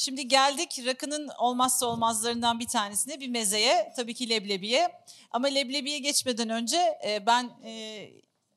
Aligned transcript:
Şimdi 0.00 0.28
geldik 0.28 0.80
rakının 0.86 1.30
olmazsa 1.38 1.86
olmazlarından 1.86 2.60
bir 2.60 2.66
tanesine 2.66 3.20
bir 3.20 3.28
mezeye 3.28 3.92
tabii 3.96 4.14
ki 4.14 4.28
leblebiye. 4.28 4.88
Ama 5.30 5.46
leblebiye 5.46 5.98
geçmeden 5.98 6.48
önce 6.48 6.98
e, 7.06 7.26
ben 7.26 7.50
e, 7.64 8.06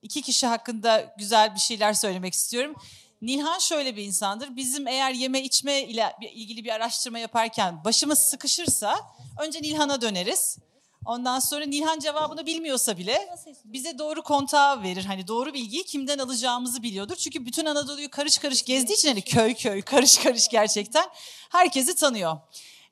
iki 0.01 0.21
kişi 0.21 0.47
hakkında 0.47 1.13
güzel 1.17 1.55
bir 1.55 1.59
şeyler 1.59 1.93
söylemek 1.93 2.33
istiyorum. 2.33 2.75
Nilhan 3.21 3.59
şöyle 3.59 3.95
bir 3.95 4.03
insandır. 4.03 4.55
Bizim 4.55 4.87
eğer 4.87 5.11
yeme 5.11 5.41
içme 5.41 5.83
ile 5.83 6.13
ilgili 6.33 6.63
bir 6.63 6.69
araştırma 6.69 7.19
yaparken 7.19 7.83
başımız 7.83 8.19
sıkışırsa 8.19 8.95
önce 9.39 9.61
Nilhan'a 9.61 10.01
döneriz. 10.01 10.57
Ondan 11.05 11.39
sonra 11.39 11.65
Nilhan 11.65 11.99
cevabını 11.99 12.45
bilmiyorsa 12.45 12.97
bile 12.97 13.29
bize 13.65 13.97
doğru 13.97 14.23
kontağı 14.23 14.83
verir. 14.83 15.05
Hani 15.05 15.27
doğru 15.27 15.53
bilgiyi 15.53 15.83
kimden 15.83 16.19
alacağımızı 16.19 16.83
biliyordur. 16.83 17.15
Çünkü 17.15 17.45
bütün 17.45 17.65
Anadolu'yu 17.65 18.09
karış 18.09 18.37
karış 18.37 18.63
gezdiği 18.63 18.97
için 18.97 19.07
hani 19.07 19.21
köy 19.21 19.53
köy 19.53 19.81
karış 19.81 20.17
karış 20.17 20.47
gerçekten 20.47 21.05
herkesi 21.49 21.95
tanıyor. 21.95 22.37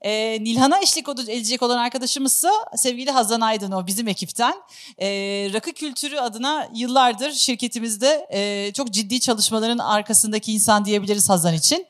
Ee, 0.01 0.43
Nilhan'a 0.43 0.79
eşlik 0.79 1.09
edecek 1.09 1.61
olan 1.61 1.77
arkadaşımızsa 1.77 2.51
sevgili 2.75 3.11
Hazan 3.11 3.41
Aydın 3.41 3.71
o 3.71 3.87
bizim 3.87 4.07
ekipten. 4.07 4.53
Ee, 5.01 5.07
rakı 5.53 5.71
kültürü 5.71 6.17
adına 6.17 6.69
yıllardır 6.73 7.31
şirketimizde 7.31 8.27
e, 8.31 8.71
çok 8.73 8.91
ciddi 8.91 9.19
çalışmaların 9.19 9.77
arkasındaki 9.77 10.53
insan 10.53 10.85
diyebiliriz 10.85 11.29
Hazan 11.29 11.53
için. 11.53 11.87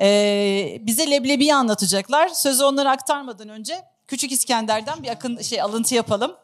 Ee, 0.00 0.78
bize 0.80 1.10
leblebiyi 1.10 1.54
anlatacaklar. 1.54 2.28
Sözü 2.28 2.64
onlara 2.64 2.90
aktarmadan 2.90 3.48
önce 3.48 3.84
Küçük 4.10 4.32
İskender'den 4.32 5.02
bir 5.02 5.08
akın 5.08 5.42
şey 5.42 5.62
alıntı 5.62 5.94
yapalım. 5.94 6.36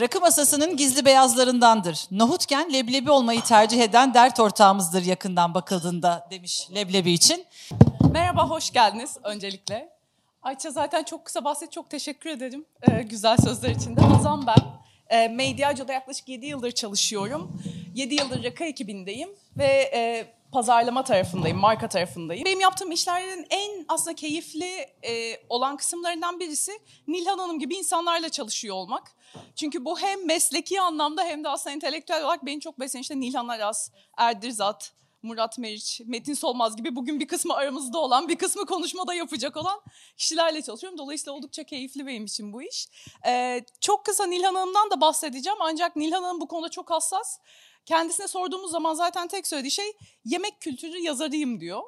Rakı 0.00 0.20
masasının 0.20 0.76
gizli 0.76 1.04
beyazlarındandır. 1.04 2.06
Nohutken 2.10 2.72
leblebi 2.72 3.10
olmayı 3.10 3.40
tercih 3.42 3.80
eden 3.80 4.14
dert 4.14 4.40
ortağımızdır 4.40 5.04
yakından 5.04 5.54
bakıldığında 5.54 6.26
demiş 6.30 6.68
leblebi 6.74 7.12
için. 7.12 7.44
Merhaba, 8.12 8.50
hoş 8.50 8.70
geldiniz 8.70 9.16
öncelikle. 9.22 9.92
Ayça 10.42 10.70
zaten 10.70 11.04
çok 11.04 11.24
kısa 11.24 11.44
bahset, 11.44 11.72
çok 11.72 11.90
teşekkür 11.90 12.30
ederim 12.30 12.64
ee, 12.82 13.02
güzel 13.02 13.36
sözler 13.36 13.70
için 13.70 13.96
de. 13.96 14.00
Hazan 14.00 14.46
ben. 14.46 14.58
E, 15.08 15.28
Medyacı'da 15.28 15.92
yaklaşık 15.92 16.28
7 16.28 16.46
yıldır 16.46 16.70
çalışıyorum. 16.70 17.62
7 17.94 18.14
yıldır 18.14 18.44
rakı 18.44 18.64
ekibindeyim 18.64 19.28
ve 19.58 19.90
e, 19.94 20.26
pazarlama 20.52 21.04
tarafındayım, 21.04 21.58
marka 21.58 21.88
tarafındayım. 21.88 22.44
Benim 22.44 22.60
yaptığım 22.60 22.92
işlerin 22.92 23.46
en 23.50 23.84
aslında 23.88 24.14
keyifli 24.14 24.86
e, 25.02 25.40
olan 25.48 25.76
kısımlarından 25.76 26.40
birisi 26.40 26.72
Nilhan 27.08 27.38
Hanım 27.38 27.58
gibi 27.58 27.74
insanlarla 27.74 28.28
çalışıyor 28.28 28.76
olmak. 28.76 29.12
Çünkü 29.56 29.84
bu 29.84 30.00
hem 30.00 30.26
mesleki 30.26 30.80
anlamda 30.80 31.24
hem 31.24 31.44
de 31.44 31.48
aslında 31.48 31.74
entelektüel 31.74 32.24
olarak 32.24 32.46
beni 32.46 32.60
çok 32.60 32.80
besleyen 32.80 33.02
işte 33.02 33.20
Nilhan 33.20 33.48
Aras, 33.48 33.90
Erdirzat, 34.16 34.92
Murat 35.22 35.58
Meriç, 35.58 36.00
Metin 36.06 36.34
Solmaz 36.34 36.76
gibi 36.76 36.96
bugün 36.96 37.20
bir 37.20 37.28
kısmı 37.28 37.54
aramızda 37.54 37.98
olan, 37.98 38.28
bir 38.28 38.36
kısmı 38.36 38.66
konuşmada 38.66 39.14
yapacak 39.14 39.56
olan 39.56 39.80
kişilerle 40.16 40.62
çalışıyorum. 40.62 40.98
Dolayısıyla 40.98 41.32
oldukça 41.32 41.64
keyifli 41.64 42.06
benim 42.06 42.24
için 42.24 42.52
bu 42.52 42.62
iş. 42.62 42.88
Ee, 43.26 43.64
çok 43.80 44.04
kısa 44.04 44.26
Nilhan 44.26 44.54
Hanım'dan 44.54 44.90
da 44.90 45.00
bahsedeceğim 45.00 45.58
ancak 45.60 45.96
Nilhan 45.96 46.22
Hanım 46.22 46.40
bu 46.40 46.48
konuda 46.48 46.68
çok 46.68 46.90
hassas. 46.90 47.38
Kendisine 47.86 48.28
sorduğumuz 48.28 48.70
zaman 48.70 48.94
zaten 48.94 49.28
tek 49.28 49.46
söylediği 49.46 49.70
şey 49.70 49.92
yemek 50.24 50.60
kültürü 50.60 50.98
yazarıyım 50.98 51.60
diyor. 51.60 51.82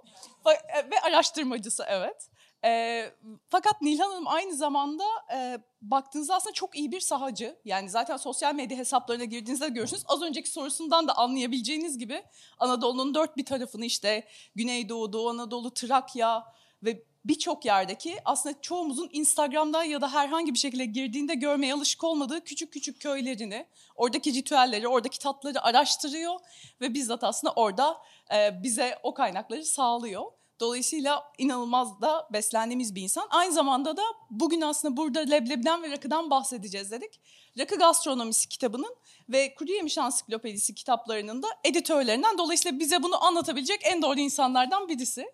E, 0.47 0.91
ve 0.91 1.01
araştırmacısı 1.01 1.85
evet. 1.89 2.29
E, 2.65 3.05
fakat 3.49 3.83
Nilhan 3.83 4.11
Hanım 4.11 4.29
aynı 4.29 4.55
zamanda 4.55 5.05
e, 5.35 5.59
baktığınızda 5.83 6.35
aslında 6.35 6.53
çok 6.53 6.77
iyi 6.77 6.93
bir 6.93 7.01
sahacı. 7.01 7.59
Yani 7.65 7.91
zaten 7.91 8.17
sosyal 8.17 8.55
medya 8.55 8.79
hesaplarına 8.79 9.25
girdiğinizde 9.25 9.69
görürsünüz. 9.69 10.03
Az 10.07 10.23
önceki 10.23 10.51
sorusundan 10.51 11.09
da 11.09 11.17
anlayabileceğiniz 11.17 11.99
gibi 11.99 12.25
Anadolu'nun 12.59 13.15
dört 13.15 13.37
bir 13.37 13.45
tarafını 13.45 13.85
işte 13.85 14.29
Güneydoğu, 14.55 15.13
Doğu 15.13 15.31
Anadolu, 15.31 15.75
Trakya 15.75 16.45
ve 16.83 17.03
birçok 17.25 17.65
yerdeki 17.65 18.17
aslında 18.25 18.61
çoğumuzun 18.61 19.09
Instagram'da 19.13 19.85
ya 19.85 20.01
da 20.01 20.13
herhangi 20.13 20.55
bir 20.55 20.59
şekilde 20.59 20.85
girdiğinde 20.85 21.35
görmeye 21.35 21.75
alışık 21.75 22.05
olmadığı 22.05 22.45
küçük 22.45 22.73
küçük 22.73 23.01
köylerini, 23.01 23.67
oradaki 23.97 24.35
ritüelleri, 24.35 24.89
oradaki 24.89 25.19
tatları 25.19 25.63
araştırıyor 25.63 26.41
ve 26.81 26.95
bizzat 26.95 27.25
aslında 27.25 27.53
orada 27.53 27.97
e, 28.35 28.63
bize 28.63 28.99
o 29.03 29.15
kaynakları 29.15 29.65
sağlıyor. 29.65 30.23
Dolayısıyla 30.61 31.33
inanılmaz 31.39 32.01
da 32.01 32.29
beslendiğimiz 32.33 32.95
bir 32.95 33.03
insan. 33.03 33.27
Aynı 33.31 33.53
zamanda 33.53 33.97
da 33.97 34.03
bugün 34.31 34.61
aslında 34.61 34.97
burada 34.97 35.21
leblebiden 35.21 35.83
ve 35.83 35.91
rakıdan 35.91 36.31
bahsedeceğiz 36.31 36.91
dedik. 36.91 37.21
Rakı 37.59 37.77
Gastronomisi 37.77 38.49
kitabının 38.49 38.97
ve 39.29 39.55
Kuru 39.55 39.73
Yemiş 39.73 39.99
Ansiklopedisi 39.99 40.75
kitaplarının 40.75 41.43
da 41.43 41.49
editörlerinden. 41.65 42.39
Dolayısıyla 42.39 42.79
bize 42.79 43.03
bunu 43.03 43.25
anlatabilecek 43.25 43.81
en 43.85 44.03
doğru 44.03 44.21
insanlardan 44.21 44.89
birisi. 44.89 45.33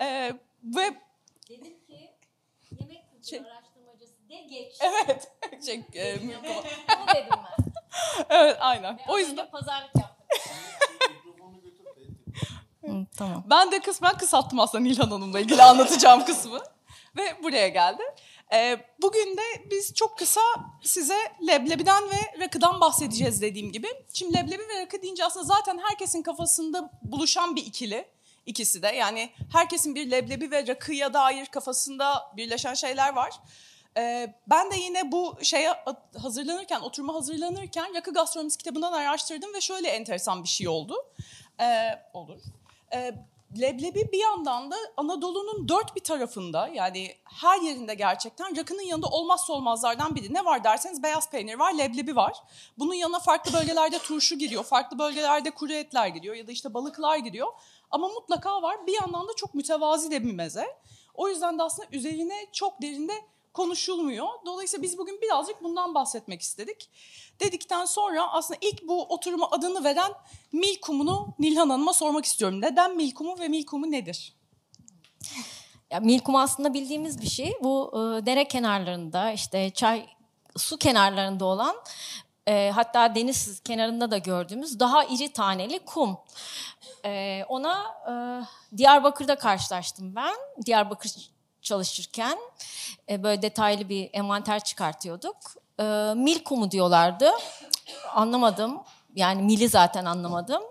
Ee, 0.00 0.32
ve 0.62 1.07
Dedim 1.48 1.80
ki 1.86 2.16
yemek 2.70 3.10
kültürü 3.10 3.30
şey, 3.30 3.40
araştırmacısı 3.40 4.28
de 4.28 4.36
geç. 4.50 4.76
Evet. 4.80 5.32
şey, 5.66 5.74
e, 5.94 6.20
Bunu 6.22 6.30
dedim 7.14 7.30
ben. 7.30 7.64
evet 8.30 8.56
aynen. 8.60 8.98
Ve 8.98 9.02
o 9.08 9.18
yüzden 9.18 9.50
pazarlık 9.50 9.96
yaptım. 9.96 10.26
Hı, 12.84 13.06
tamam. 13.16 13.44
Ben 13.50 13.72
de 13.72 13.80
kısmen 13.80 14.16
kısalttım 14.16 14.60
aslında 14.60 14.84
Nilhan 14.84 15.10
Hanım'la 15.10 15.40
ilgili 15.40 15.62
anlatacağım 15.62 16.24
kısmı. 16.24 16.60
Ve 17.16 17.42
buraya 17.42 17.68
geldi. 17.68 18.02
Ee, 18.52 18.78
bugün 19.02 19.36
de 19.36 19.70
biz 19.70 19.94
çok 19.94 20.18
kısa 20.18 20.40
size 20.82 21.16
leblebiden 21.48 22.04
ve 22.04 22.40
rakıdan 22.44 22.80
bahsedeceğiz 22.80 23.42
dediğim 23.42 23.72
gibi. 23.72 23.88
Şimdi 24.12 24.34
leblebi 24.36 24.62
ve 24.62 24.80
rakı 24.80 25.02
deyince 25.02 25.24
aslında 25.24 25.46
zaten 25.46 25.78
herkesin 25.78 26.22
kafasında 26.22 26.90
buluşan 27.02 27.56
bir 27.56 27.66
ikili 27.66 28.08
ikisi 28.48 28.82
de. 28.82 28.88
Yani 28.88 29.30
herkesin 29.52 29.94
bir 29.94 30.10
leblebi 30.10 30.50
ve 30.50 30.66
rakıya 30.66 31.14
dair 31.14 31.46
kafasında 31.46 32.32
birleşen 32.36 32.74
şeyler 32.74 33.14
var. 33.14 33.30
Ee, 33.96 34.34
ben 34.46 34.70
de 34.70 34.76
yine 34.76 35.12
bu 35.12 35.38
şeye 35.42 35.74
hazırlanırken, 36.22 36.80
oturma 36.80 37.14
hazırlanırken 37.14 37.94
rakı 37.94 38.12
gastronomisi 38.12 38.58
kitabından 38.58 38.92
araştırdım 38.92 39.54
ve 39.54 39.60
şöyle 39.60 39.88
enteresan 39.88 40.42
bir 40.42 40.48
şey 40.48 40.68
oldu. 40.68 40.94
Ee, 41.60 41.90
olur. 42.12 42.40
Ee, 42.92 43.14
leblebi 43.60 44.12
bir 44.12 44.18
yandan 44.18 44.70
da 44.70 44.76
Anadolu'nun 44.96 45.68
dört 45.68 45.96
bir 45.96 46.00
tarafında 46.00 46.68
yani 46.68 47.14
her 47.24 47.60
yerinde 47.60 47.94
gerçekten 47.94 48.56
rakının 48.56 48.82
yanında 48.82 49.06
olmazsa 49.06 49.52
olmazlardan 49.52 50.14
biri. 50.14 50.34
Ne 50.34 50.44
var 50.44 50.64
derseniz 50.64 51.02
beyaz 51.02 51.30
peynir 51.30 51.54
var, 51.54 51.72
leblebi 51.72 52.16
var. 52.16 52.42
Bunun 52.78 52.94
yanına 52.94 53.18
farklı 53.18 53.52
bölgelerde 53.52 53.98
turşu 53.98 54.38
giriyor, 54.38 54.64
farklı 54.64 54.98
bölgelerde 54.98 55.50
kuru 55.50 55.72
etler 55.72 56.06
giriyor 56.06 56.34
ya 56.34 56.46
da 56.46 56.52
işte 56.52 56.74
balıklar 56.74 57.16
giriyor. 57.16 57.48
Ama 57.90 58.08
mutlaka 58.08 58.62
var 58.62 58.86
bir 58.86 59.00
yandan 59.00 59.28
da 59.28 59.32
çok 59.36 59.54
mütevazi 59.54 60.10
de 60.10 60.24
bir 60.24 60.32
meze. 60.32 60.66
O 61.14 61.28
yüzden 61.28 61.58
de 61.58 61.62
aslında 61.62 61.88
üzerine 61.92 62.46
çok 62.52 62.82
derinde 62.82 63.12
konuşulmuyor. 63.52 64.28
Dolayısıyla 64.46 64.82
biz 64.82 64.98
bugün 64.98 65.20
birazcık 65.22 65.62
bundan 65.62 65.94
bahsetmek 65.94 66.42
istedik. 66.42 66.90
Dedikten 67.40 67.84
sonra 67.84 68.32
aslında 68.32 68.60
ilk 68.62 68.88
bu 68.88 69.04
oturuma 69.04 69.50
adını 69.50 69.84
veren 69.84 70.12
Milkum'unu 70.52 71.34
Nilhan 71.38 71.70
Hanım'a 71.70 71.92
sormak 71.92 72.24
istiyorum. 72.24 72.60
Neden 72.60 72.96
Milkum'u 72.96 73.38
ve 73.38 73.48
Milkum'u 73.48 73.90
nedir? 73.90 74.34
Ya 75.90 76.00
Milkum 76.00 76.36
aslında 76.36 76.74
bildiğimiz 76.74 77.22
bir 77.22 77.28
şey. 77.28 77.52
Bu 77.62 77.90
e, 77.94 78.26
dere 78.26 78.48
kenarlarında 78.48 79.32
işte 79.32 79.70
çay 79.70 80.06
su 80.56 80.76
kenarlarında 80.76 81.44
olan 81.44 81.76
e, 82.48 82.70
hatta 82.74 83.14
deniz 83.14 83.60
kenarında 83.60 84.10
da 84.10 84.18
gördüğümüz 84.18 84.80
daha 84.80 85.04
iri 85.04 85.32
taneli 85.32 85.78
kum. 85.78 86.18
E, 87.04 87.44
ona 87.48 87.84
e, 88.08 88.12
Diyarbakır'da 88.76 89.38
karşılaştım 89.38 90.14
ben. 90.16 90.34
Diyarbakır 90.66 91.12
çalışırken 91.62 92.38
e, 93.10 93.22
böyle 93.22 93.42
detaylı 93.42 93.88
bir 93.88 94.10
envanter 94.12 94.64
çıkartıyorduk. 94.64 95.36
E, 95.80 95.84
mil 96.16 96.44
kumu 96.44 96.70
diyorlardı. 96.70 97.30
Anlamadım. 98.14 98.82
Yani 99.14 99.42
mili 99.42 99.68
zaten 99.68 100.04
anlamadım. 100.04 100.62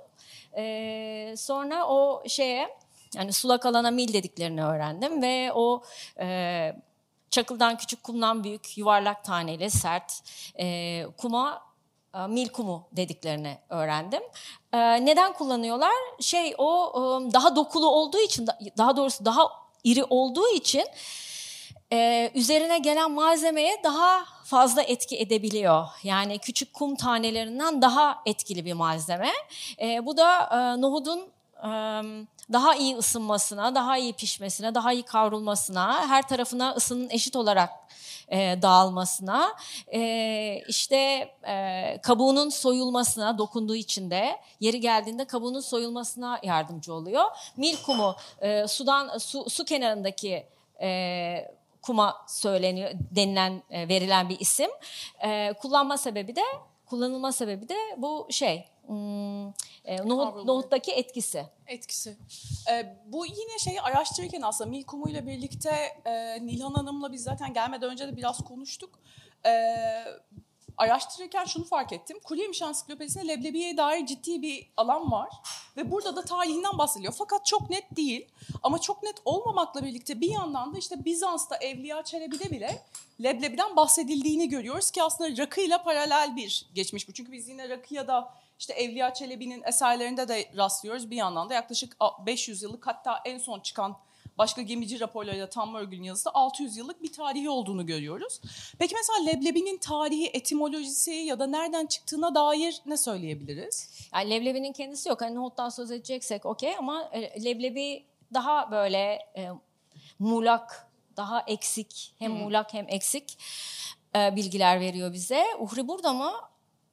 E, 0.57 1.33
sonra 1.37 1.87
o 1.87 2.23
şeye 2.27 2.77
yani 3.15 3.33
sulak 3.33 3.65
alana 3.65 3.91
mil 3.91 4.13
dediklerini 4.13 4.65
öğrendim 4.65 5.21
ve 5.21 5.51
o 5.53 5.83
e, 6.19 6.75
çakıldan 7.29 7.77
küçük 7.77 8.03
kumdan 8.03 8.43
büyük 8.43 8.77
yuvarlak 8.77 9.23
taneli 9.23 9.69
sert 9.69 10.21
e, 10.59 11.05
kuma 11.17 11.66
e, 12.15 12.27
mil 12.27 12.49
kumu 12.49 12.87
dediklerini 12.91 13.57
öğrendim. 13.69 14.21
E, 14.73 15.05
neden 15.05 15.33
kullanıyorlar? 15.33 15.91
Şey 16.19 16.55
o 16.57 16.91
e, 16.95 17.33
daha 17.33 17.55
dokulu 17.55 17.87
olduğu 17.87 18.19
için 18.19 18.47
daha 18.77 18.97
doğrusu 18.97 19.25
daha 19.25 19.49
iri 19.83 20.03
olduğu 20.03 20.47
için 20.47 20.85
üzerine 22.35 22.79
gelen 22.79 23.11
malzemeye 23.11 23.83
daha 23.83 24.25
fazla 24.43 24.81
etki 24.81 25.17
edebiliyor. 25.17 25.87
Yani 26.03 26.39
küçük 26.39 26.73
kum 26.73 26.95
tanelerinden 26.95 27.81
daha 27.81 28.21
etkili 28.25 28.65
bir 28.65 28.73
malzeme. 28.73 29.31
Bu 30.01 30.17
da 30.17 30.49
nohudun 30.75 31.31
daha 32.53 32.75
iyi 32.75 32.97
ısınmasına, 32.97 33.75
daha 33.75 33.97
iyi 33.97 34.13
pişmesine, 34.13 34.75
daha 34.75 34.93
iyi 34.93 35.03
kavrulmasına, 35.03 36.07
her 36.07 36.27
tarafına 36.27 36.71
ısının 36.71 37.09
eşit 37.09 37.35
olarak 37.35 37.69
dağılmasına, 38.61 39.55
işte 40.67 41.31
kabuğunun 42.01 42.49
soyulmasına 42.49 43.37
dokunduğu 43.37 43.75
için 43.75 44.11
de 44.11 44.39
yeri 44.59 44.79
geldiğinde 44.79 45.25
kabuğunun 45.25 45.59
soyulmasına 45.59 46.39
yardımcı 46.43 46.93
oluyor. 46.93 47.23
Mil 47.57 47.77
kumu 47.85 48.15
e, 48.41 48.67
sudan 48.67 49.17
su, 49.17 49.49
su 49.49 49.65
kenarındaki 49.65 50.45
kuma 51.81 52.15
söyleniyor 52.27 52.91
denilen 52.93 53.63
verilen 53.71 54.29
bir 54.29 54.39
isim. 54.39 54.69
Kullanma 55.61 55.97
sebebi 55.97 56.35
de 56.35 56.43
kullanılma 56.85 57.31
sebebi 57.31 57.69
de 57.69 57.75
bu 57.97 58.27
şey 58.29 58.65
hmm, 58.87 59.51
e, 59.87 60.07
nohut, 60.07 60.45
nohuttaki 60.45 60.91
etkisi. 60.91 61.45
etkisi. 61.67 62.17
Ee, 62.71 62.97
bu 63.05 63.25
yine 63.25 63.59
şeyi 63.59 63.81
araştırırken 63.81 64.41
aslında 64.41 64.69
Milkumu 64.69 65.09
ile 65.09 65.27
birlikte 65.27 65.69
e, 66.05 66.45
Nilhan 66.45 66.73
Hanım'la 66.73 67.11
biz 67.11 67.23
zaten 67.23 67.53
gelmeden 67.53 67.89
önce 67.89 68.07
de 68.07 68.17
biraz 68.17 68.43
konuştuk. 68.43 68.99
Ee, 69.45 70.03
araştırırken 70.77 71.45
şunu 71.45 71.65
fark 71.65 71.93
ettim. 71.93 72.19
Kuruyemiş 72.23 72.61
Ansiklopedisi'nde 72.61 73.27
leblebiye 73.27 73.77
dair 73.77 74.05
ciddi 74.05 74.41
bir 74.41 74.71
alan 74.77 75.11
var. 75.11 75.29
Ve 75.77 75.91
burada 75.91 76.15
da 76.15 76.21
tarihinden 76.21 76.77
bahsediliyor. 76.77 77.13
Fakat 77.17 77.45
çok 77.45 77.69
net 77.69 77.95
değil. 77.95 78.27
Ama 78.63 78.79
çok 78.79 79.03
net 79.03 79.15
olmamakla 79.25 79.83
birlikte 79.83 80.21
bir 80.21 80.31
yandan 80.31 80.73
da 80.73 80.77
işte 80.77 81.05
Bizans'ta 81.05 81.57
Evliya 81.57 82.03
Çelebi'de 82.03 82.51
bile 82.51 82.81
leblebiden 83.23 83.75
bahsedildiğini 83.75 84.49
görüyoruz 84.49 84.91
ki 84.91 85.03
aslında 85.03 85.41
rakıyla 85.41 85.83
paralel 85.83 86.35
bir 86.35 86.65
geçmiş 86.73 87.07
bu. 87.07 87.13
Çünkü 87.13 87.31
biz 87.31 87.47
yine 87.47 87.69
rakı 87.69 87.93
ya 87.93 88.07
da 88.07 88.33
işte 88.59 88.73
Evliya 88.73 89.13
Çelebi'nin 89.13 89.63
eserlerinde 89.63 90.27
de 90.27 90.51
rastlıyoruz. 90.57 91.11
Bir 91.11 91.15
yandan 91.15 91.49
da 91.49 91.53
yaklaşık 91.53 91.97
500 92.25 92.63
yıllık 92.63 92.87
hatta 92.87 93.21
en 93.25 93.37
son 93.37 93.59
çıkan 93.59 93.97
başka 94.37 94.61
gemici 94.61 94.99
raporlarıyla 94.99 95.49
Tam 95.49 95.75
Örgül'ün 95.75 96.03
yazısı 96.03 96.29
600 96.33 96.77
yıllık 96.77 97.03
bir 97.03 97.13
tarihi 97.13 97.49
olduğunu 97.49 97.85
görüyoruz. 97.85 98.41
Peki 98.79 98.95
mesela 98.95 99.31
leblebinin 99.31 99.77
tarihi, 99.77 100.27
etimolojisi 100.27 101.11
ya 101.11 101.39
da 101.39 101.47
nereden 101.47 101.85
çıktığına 101.85 102.35
dair 102.35 102.81
ne 102.85 102.97
söyleyebiliriz? 102.97 104.07
Yani 104.13 104.29
leblebinin 104.29 104.73
kendisi 104.73 105.09
yok. 105.09 105.21
Hani 105.21 105.35
nohuttan 105.35 105.69
söz 105.69 105.91
edeceksek 105.91 106.45
okey 106.45 106.77
ama 106.77 107.09
e, 107.11 107.43
leblebi 107.43 108.05
daha 108.33 108.71
böyle 108.71 109.19
e, 109.37 109.49
muğlak, 110.19 110.87
daha 111.17 111.41
eksik. 111.47 112.13
Hem 112.19 112.31
muğlak 112.31 112.73
hem 112.73 112.85
eksik 112.89 113.37
e, 114.15 114.35
bilgiler 114.35 114.79
veriyor 114.79 115.13
bize. 115.13 115.45
Uhri 115.59 115.87
burada 115.87 116.13
mı? 116.13 116.33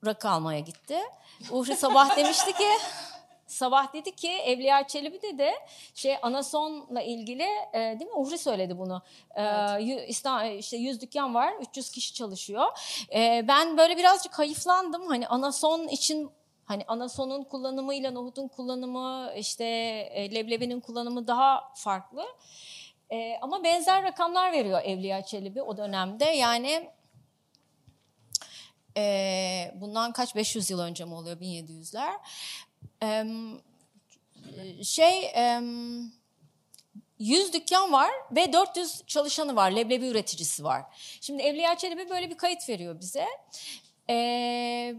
Rakı 0.07 0.29
almaya 0.29 0.61
gitti. 0.61 0.99
Uhri 1.51 1.77
sabah 1.77 2.17
demişti 2.17 2.53
ki 2.53 2.69
sabah 3.47 3.93
dedi 3.93 4.17
ki 4.17 4.31
Evliya 4.31 4.87
Çelebi'de 4.87 5.39
de 5.39 5.55
şey 5.95 6.17
Anason'la 6.23 7.03
ilgili 7.03 7.47
e, 7.73 7.79
değil 7.79 8.11
mi? 8.11 8.17
Uhri 8.17 8.39
söyledi 8.39 8.79
bunu. 8.79 9.03
E, 9.35 9.43
yü- 9.43 10.07
İsta- 10.07 10.45
işte 10.59 10.77
100 10.77 11.01
dükkan 11.01 11.35
var, 11.35 11.53
300 11.61 11.91
kişi 11.91 12.15
çalışıyor. 12.15 12.67
E, 13.15 13.45
ben 13.49 13.79
böyle 13.79 13.97
birazcık 13.97 14.39
hayıflandım. 14.39 15.07
Hani 15.09 15.29
Anason 15.29 15.89
için 15.89 16.31
Hani 16.67 16.85
anasonun 16.89 17.45
kullanımıyla 17.45 18.11
nohutun 18.11 18.49
kullanımı, 18.49 19.33
işte 19.37 19.65
e, 20.15 20.35
leblebinin 20.35 20.81
kullanımı 20.81 21.27
daha 21.27 21.73
farklı. 21.75 22.25
E, 23.13 23.39
ama 23.43 23.65
benzer 23.65 24.03
rakamlar 24.03 24.53
veriyor 24.53 24.81
Evliya 24.85 25.23
Çelebi 25.25 25.63
o 25.63 25.77
dönemde. 25.77 26.25
Yani 26.25 26.91
e, 28.97 29.73
bundan 29.75 30.13
kaç 30.13 30.35
500 30.37 30.71
yıl 30.71 30.79
önce 30.81 31.05
mi 31.05 31.15
oluyor 31.15 31.37
1700'ler? 31.41 32.13
E, 33.03 33.25
şey 34.85 35.25
e, 35.25 35.61
100 37.19 37.53
dükkan 37.53 37.93
var 37.93 38.11
ve 38.31 38.53
400 38.53 39.03
çalışanı 39.07 39.57
var, 39.57 39.71
leblebi 39.71 40.07
üreticisi 40.07 40.65
var. 40.65 40.83
Şimdi 41.21 41.43
Evliya 41.43 41.77
Çelebi 41.77 42.11
böyle 42.11 42.31
bir 42.31 42.37
kayıt 42.37 42.69
veriyor 42.69 43.01
bize. 43.01 43.27
E, 44.11 44.95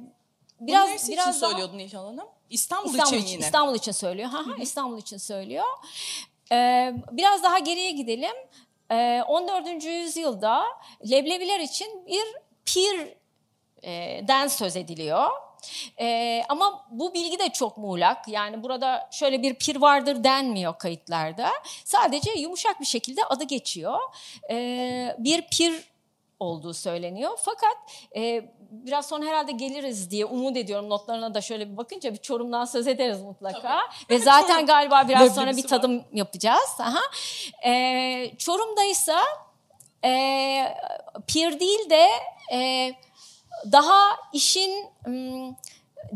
Biraz, 0.60 0.90
biraz 0.90 1.04
için 1.08 1.18
daha- 1.18 1.34
söylüyordun 1.34 1.78
Nilhan 1.78 2.06
Hanım? 2.06 2.28
İstanbul, 2.50 2.90
İstanbul 2.90 3.12
için 3.14 3.18
için, 3.24 3.34
yine. 3.34 3.46
İstanbul 3.46 3.76
için 3.76 3.92
söylüyor. 3.92 4.30
Ha, 4.30 4.38
ha, 4.48 4.56
İstanbul 4.62 4.98
için 4.98 5.18
söylüyor. 5.18 5.64
Ee, 6.52 6.94
biraz 7.12 7.44
daha 7.44 7.60
geriye 7.60 7.92
gidelim. 7.92 8.36
Ee, 8.92 9.22
14. 9.28 9.88
yüzyılda 9.90 10.64
Leblebiler 11.10 11.60
için 11.60 12.08
bir 12.08 12.24
pir 12.66 13.14
den 14.28 14.48
söz 14.48 14.76
ediliyor. 14.76 15.30
Ee, 16.00 16.44
ama 16.50 16.86
bu 16.90 17.14
bilgi 17.14 17.40
de 17.40 17.50
çok 17.50 17.78
muğlak. 17.78 18.28
Yani 18.28 18.64
burada 18.64 19.10
şöyle 19.12 19.42
bir 19.42 19.54
pir 19.54 19.76
vardır 19.76 20.24
denmiyor 20.24 20.78
kayıtlarda. 20.78 21.52
Sadece 21.84 22.32
yumuşak 22.32 22.80
bir 22.82 22.86
şekilde 22.86 23.26
adı 23.26 23.44
geçiyor. 23.44 24.00
Ee, 24.50 25.16
bir 25.20 25.42
pir 25.42 25.84
olduğu 26.40 26.74
söyleniyor. 26.74 27.32
Fakat 27.38 27.78
e, 28.16 28.46
biraz 28.72 29.08
sonra 29.08 29.26
herhalde 29.26 29.52
geliriz 29.52 30.12
diye 30.12 30.26
umut 30.26 30.58
ediyorum. 30.58 30.90
Notlarına 30.90 31.34
da 31.34 31.42
şöyle 31.42 31.72
bir 31.72 31.78
bakınca 31.78 32.14
bir 32.14 32.18
Çorum'dan 32.18 32.66
söz 32.66 32.88
ederiz 32.88 33.22
mutlaka. 33.22 33.80
Ve 34.10 34.20
zaten 34.20 34.66
galiba 34.66 35.08
biraz 35.08 35.36
sonra 35.36 35.46
bir 35.46 35.52
leblebisi 35.52 35.76
var. 35.76 35.82
tadım 35.82 36.04
yapacağız. 36.14 36.78
Aha. 36.80 37.02
Ee, 37.66 38.32
Çorum'daysa 38.38 39.24
e, 40.06 40.76
pir 41.28 41.60
değil 41.60 41.90
de 41.90 42.10
e, 42.52 42.92
daha 43.72 44.18
işin 44.34 44.88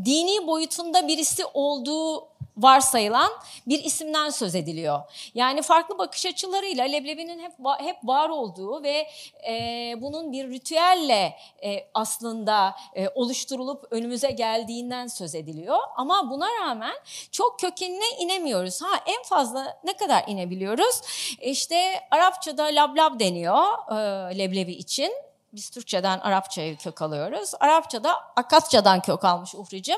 dini 0.05 0.47
boyutunda 0.47 1.07
birisi 1.07 1.45
olduğu 1.53 2.29
varsayılan 2.59 3.31
bir 3.67 3.83
isimden 3.83 4.29
söz 4.29 4.55
ediliyor. 4.55 5.01
Yani 5.33 5.61
farklı 5.61 5.97
bakış 5.97 6.25
açılarıyla 6.25 6.85
leblebinin 6.85 7.39
hep 7.39 7.51
hep 7.79 7.97
var 8.03 8.29
olduğu 8.29 8.83
ve 8.83 9.07
e, 9.49 9.93
bunun 9.97 10.31
bir 10.31 10.49
ritüelle 10.49 11.35
e, 11.63 11.87
aslında 11.93 12.75
e, 12.95 13.09
oluşturulup 13.09 13.87
önümüze 13.91 14.31
geldiğinden 14.31 15.07
söz 15.07 15.35
ediliyor. 15.35 15.77
Ama 15.95 16.31
buna 16.31 16.47
rağmen 16.61 16.95
çok 17.31 17.59
kökenine 17.59 18.09
inemiyoruz. 18.19 18.81
Ha 18.81 19.03
en 19.05 19.23
fazla 19.23 19.79
ne 19.83 19.93
kadar 19.93 20.23
inebiliyoruz? 20.27 21.01
İşte 21.41 22.01
Arapçada 22.11 22.63
lablab 22.63 23.19
deniyor 23.19 23.63
e, 23.91 24.37
leblebi 24.37 24.71
için. 24.71 25.28
Biz 25.53 25.69
Türkçeden 25.69 26.19
Arapçaya 26.19 26.75
kök 26.75 27.01
alıyoruz. 27.01 27.51
Arapçada 27.59 28.13
Akatçadan 28.35 29.01
kök 29.01 29.25
almış 29.25 29.55
Uhricim. 29.55 29.97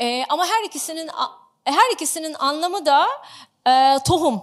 E, 0.00 0.24
ama 0.28 0.46
her 0.46 0.64
ikisinin 0.64 1.10
her 1.64 1.94
ikisinin 1.94 2.34
anlamı 2.34 2.86
da 2.86 3.06
e, 3.68 3.98
tohum. 4.06 4.42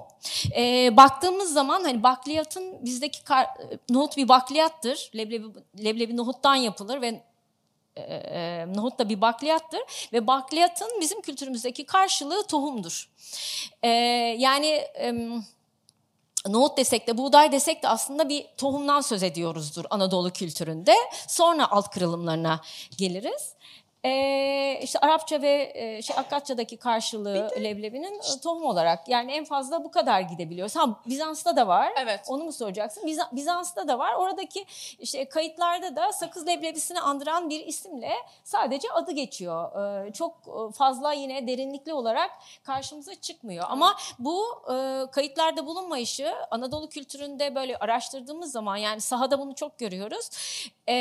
E, 0.56 0.98
baktığımız 0.98 1.54
zaman 1.54 1.84
hani 1.84 2.04
bakliyatın 2.04 2.86
bizdeki 2.86 3.24
kar- 3.24 3.50
nohut 3.90 4.18
bir 4.18 4.28
bakliyattır. 4.28 5.12
Leblebi, 5.16 5.46
leblebi 5.84 6.18
nohuttan 6.18 6.56
yapılır 6.56 7.02
ve 7.02 7.24
e, 7.96 8.02
e, 8.02 8.66
nohut 8.76 9.00
da 9.00 9.10
bir 9.10 9.22
bakliyattır 9.22 10.10
ve 10.14 10.28
bakliyatın 10.28 10.88
bizim 11.02 11.22
kültürümüzdeki 11.22 11.86
karşılığı 11.86 12.48
tohumdur. 12.48 13.10
E, 13.84 13.88
yani 14.38 14.68
em, 14.96 15.44
nohut 16.54 16.78
desek 16.78 17.08
de 17.08 17.18
buğday 17.18 17.52
desek 17.52 17.84
de 17.84 17.88
aslında 17.88 18.30
bir 18.30 18.46
tohumdan 18.58 19.02
söz 19.02 19.24
ediyoruzdur 19.24 19.86
Anadolu 19.90 20.32
kültüründe. 20.32 20.96
Sonra 21.28 21.72
alt 21.72 21.90
kırılımlarına 21.90 22.62
geliriz. 22.98 23.54
Ee, 24.06 24.80
işte 24.84 25.00
Arapça 25.00 25.42
ve 25.42 25.72
e, 25.76 26.02
şey 26.02 26.16
Akkadça'daki 26.20 26.78
karşılığı 26.78 27.50
leblebinin 27.64 28.14
e, 28.20 28.42
tohum 28.44 28.66
olarak 28.66 29.10
yani 29.10 29.32
en 29.32 29.46
fazla 29.46 29.84
bu 29.84 29.92
kadar 29.92 30.22
gidebiliyoruz. 30.22 30.76
Ha 30.76 30.86
Bizans'ta 31.06 31.56
da 31.56 31.68
var. 31.68 31.94
Evet. 31.98 32.20
Onu 32.28 32.44
mu 32.44 32.52
soracaksın? 32.52 33.04
Biza- 33.08 33.36
Bizans'ta 33.36 33.88
da 33.88 34.00
var. 34.00 34.14
Oradaki 34.14 34.66
işte 35.00 35.30
kayıtlarda 35.30 35.96
da 35.96 36.14
sakız 36.14 36.48
leblebisini 36.48 37.00
andıran 37.00 37.50
bir 37.50 37.66
isimle 37.66 38.12
sadece 38.44 38.92
adı 38.92 39.12
geçiyor. 39.12 39.72
Ee, 40.08 40.14
çok 40.14 40.34
e, 40.48 40.74
fazla 40.74 41.14
yine 41.14 41.48
derinlikli 41.48 41.94
olarak 41.94 42.32
karşımıza 42.64 43.16
çıkmıyor. 43.16 43.66
Ama 43.70 43.96
bu 44.20 44.46
e, 44.74 45.06
kayıtlarda 45.12 45.66
bulunmayışı 45.66 46.34
Anadolu 46.52 46.90
kültüründe 46.90 47.56
böyle 47.56 47.78
araştırdığımız 47.78 48.52
zaman 48.52 48.78
yani 48.78 49.02
sahada 49.02 49.40
bunu 49.40 49.56
çok 49.56 49.78
görüyoruz. 49.80 50.30
Ee, 50.90 50.94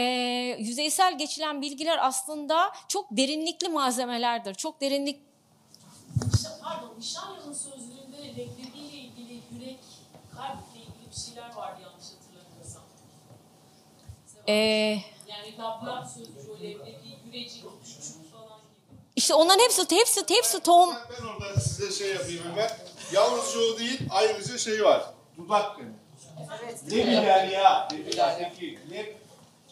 yüzeysel 0.59 1.19
geçilen 1.19 1.63
bilgiler 1.63 1.99
aslında 2.03 2.73
çok 2.89 3.07
derinlikli 3.11 3.69
malzemelerdir. 3.69 4.55
Çok 4.55 4.81
derinlik 4.81 5.21
Pardon, 6.63 6.95
Nişanya'nın 6.99 7.53
sözlüğünde 7.53 8.17
leblebiyle 8.29 8.97
ilgili 8.99 9.33
yürek, 9.53 9.79
kalple 10.37 10.81
ilgili 10.81 11.11
bir 11.11 11.17
şeyler 11.17 11.55
vardı 11.55 11.81
yanlış 11.83 12.05
hatırlamıyorsam. 12.13 12.83
e, 14.49 14.53
Yani 15.29 15.59
lablab 15.59 16.07
sözcüğü, 16.07 16.63
leblebi, 16.63 17.17
yürecik, 17.27 17.65
küçük 17.85 18.33
falan 18.33 18.59
gibi. 18.59 19.01
işte 19.17 19.35
onların 19.35 19.65
hepsi 19.65 19.83
hepsi 19.97 20.21
hepsi 20.29 20.61
tohum 20.61 20.95
Ben, 20.95 21.03
ben 21.21 21.27
orada 21.27 21.61
size 21.61 22.05
şey 22.05 22.15
yapayım 22.15 22.45
hemen. 22.51 22.71
Yalnızca 23.13 23.59
o 23.61 23.79
değil, 23.79 24.01
ayrıca 24.11 24.59
şey 24.59 24.85
var. 24.85 25.03
Dudak 25.37 25.79
demek. 25.79 25.95
Ne 26.87 27.07
biler 27.07 27.49
ya? 27.49 27.89
Lebilerdeki 27.93 28.79
lep, 28.91 29.17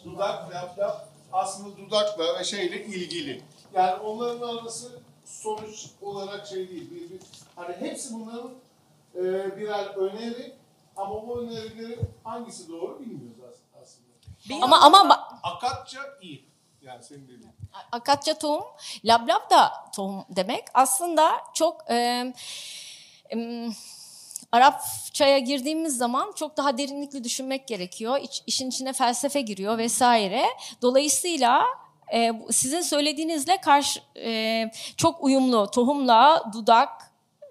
dudak, 0.05 0.53
lap 0.53 0.79
lap 0.79 1.07
aslında 1.35 1.77
dudakla 1.77 2.39
ve 2.39 2.43
şeyle 2.43 2.85
ilgili. 2.85 3.41
Yani 3.73 3.93
onların 3.95 4.57
arası 4.57 4.99
sonuç 5.25 5.85
olarak 6.01 6.47
şey 6.47 6.69
değil. 6.69 6.91
Bir, 6.91 7.09
bir, 7.09 7.19
hani 7.55 7.75
hepsi 7.75 8.13
bunların 8.13 8.51
e, 9.15 9.21
birer 9.57 9.85
öneri 9.85 10.55
ama 10.97 11.27
bu 11.27 11.41
önerileri 11.41 11.99
hangisi 12.23 12.69
doğru 12.69 12.99
bilmiyoruz 12.99 13.37
as- 13.49 13.81
aslında. 13.83 14.65
Ama 14.65 14.79
ama 14.81 14.97
ba- 14.97 15.39
Akatça 15.43 15.99
iyi. 16.21 16.49
Yani 16.81 17.03
senin 17.03 17.23
dediğin. 17.27 17.51
Akatça 17.91 18.37
tohum, 18.37 18.63
lablab 19.05 19.51
da 19.51 19.73
tohum 19.95 20.25
demek. 20.29 20.63
Aslında 20.73 21.31
çok 21.53 21.91
e, 21.91 22.33
em, 23.29 23.71
Arapçaya 24.55 25.39
girdiğimiz 25.39 25.97
zaman 25.97 26.31
çok 26.35 26.57
daha 26.57 26.77
derinlikli 26.77 27.23
düşünmek 27.23 27.67
gerekiyor. 27.67 28.19
İç, 28.21 28.43
işin 28.47 28.69
içine 28.69 28.93
felsefe 28.93 29.41
giriyor 29.41 29.77
vesaire. 29.77 30.45
Dolayısıyla 30.81 31.63
e, 32.13 32.31
sizin 32.51 32.81
söylediğinizle 32.81 33.57
karşı 33.57 33.99
e, 34.17 34.71
çok 34.97 35.23
uyumlu 35.23 35.71
tohumla 35.71 36.43
dudak 36.53 37.04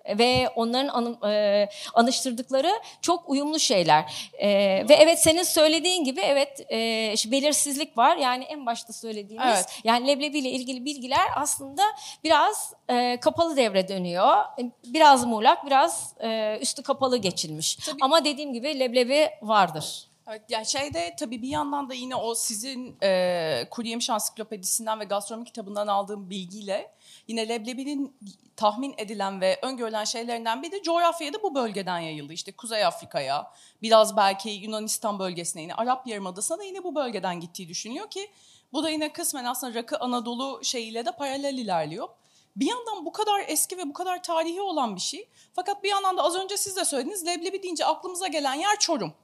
ve 0.09 0.49
onların 0.57 0.89
anı- 0.89 1.31
e, 1.33 1.69
anıştırdıkları 1.95 2.73
çok 3.03 3.29
uyumlu 3.31 3.59
şeyler. 3.59 4.31
E, 4.39 4.49
ve 4.89 4.95
evet 4.95 5.23
senin 5.23 5.43
söylediğin 5.43 6.05
gibi 6.05 6.21
evet 6.21 6.67
e, 6.69 7.11
işte 7.13 7.31
belirsizlik 7.31 7.99
var. 7.99 8.17
Yani 8.17 8.45
en 8.45 8.67
başta 8.67 8.93
söylediğimiz 8.93 9.49
Evet. 9.55 9.81
yani 9.85 10.07
leblebi 10.07 10.39
ile 10.39 10.51
ilgili 10.51 10.85
bilgiler 10.85 11.27
aslında 11.37 11.83
biraz 12.25 12.73
e, 12.89 13.21
kapalı 13.21 13.57
devre 13.57 13.89
dönüyor. 13.89 14.37
E, 14.61 14.63
Biraz 14.87 15.25
muğlak, 15.27 15.67
biraz 15.67 16.15
e, 16.23 16.59
üstü 16.61 16.83
kapalı 16.83 17.17
geçilmiş. 17.17 17.79
Ama 18.01 18.25
dediğim 18.25 18.53
gibi 18.53 18.79
leblebi 18.81 19.31
vardır. 19.43 20.07
Evet, 20.29 20.43
yani 20.49 20.67
şeyde 20.67 21.15
tabii 21.19 21.43
bir 21.43 21.49
yandan 21.49 21.91
da 21.91 21.95
yine 21.95 22.17
o 22.17 22.35
sizin 22.35 22.97
e, 23.03 23.67
Kuru 23.71 23.87
Yemiş 23.87 24.11
Ansiklopedisinden 24.11 25.01
ve 25.01 25.05
gastronomi 25.05 25.45
kitabından 25.45 25.87
aldığım 25.87 26.31
bilgiyle 26.31 26.91
yine 27.29 27.49
leblebinin 27.49 28.17
tahmin 28.57 28.95
edilen 28.99 29.41
ve 29.41 29.59
öngörülen 29.63 30.05
şeylerinden 30.05 30.63
biri 30.63 30.73
de 30.73 30.83
coğrafyaya 30.83 31.33
da 31.33 31.43
bu 31.43 31.55
bölgeden 31.55 31.99
yayıldı. 31.99 32.33
İşte 32.33 32.53
Kuzey 32.53 32.85
Afrika'ya, 32.85 33.53
biraz 33.83 34.17
belki 34.17 34.51
Yunanistan 34.51 35.19
bölgesine 35.19 35.63
yine 35.63 35.75
Arap 35.75 36.07
Yarımadası'na 36.07 36.59
da 36.59 36.65
yine 36.65 36.85
bu 36.85 36.95
bölgeden 36.95 37.41
gittiği 37.41 37.69
düşünüyor 37.69 38.11
ki 38.11 38.31
bu 38.73 38.83
da 38.83 38.91
yine 38.91 39.13
kısmen 39.13 39.45
aslında 39.45 39.75
Rakı 39.75 39.99
Anadolu 39.99 40.61
şeyiyle 40.65 41.07
de 41.07 41.13
paralel 41.13 41.59
ilerliyor. 41.59 42.09
Bir 42.57 42.67
yandan 42.67 43.05
bu 43.05 43.13
kadar 43.13 43.45
eski 43.49 43.79
ve 43.79 43.89
bu 43.89 43.93
kadar 43.93 44.23
tarihi 44.23 44.61
olan 44.61 44.97
bir 44.97 45.01
şey. 45.01 45.29
Fakat 45.53 45.83
bir 45.83 45.89
yandan 45.89 46.17
da 46.17 46.23
az 46.23 46.37
önce 46.37 46.57
siz 46.57 46.77
de 46.77 46.85
söylediniz 46.85 47.27
leblebi 47.27 47.63
deyince 47.63 47.87
aklımıza 47.87 48.27
gelen 48.27 48.55
yer 48.55 48.79
Çorum. 48.79 49.15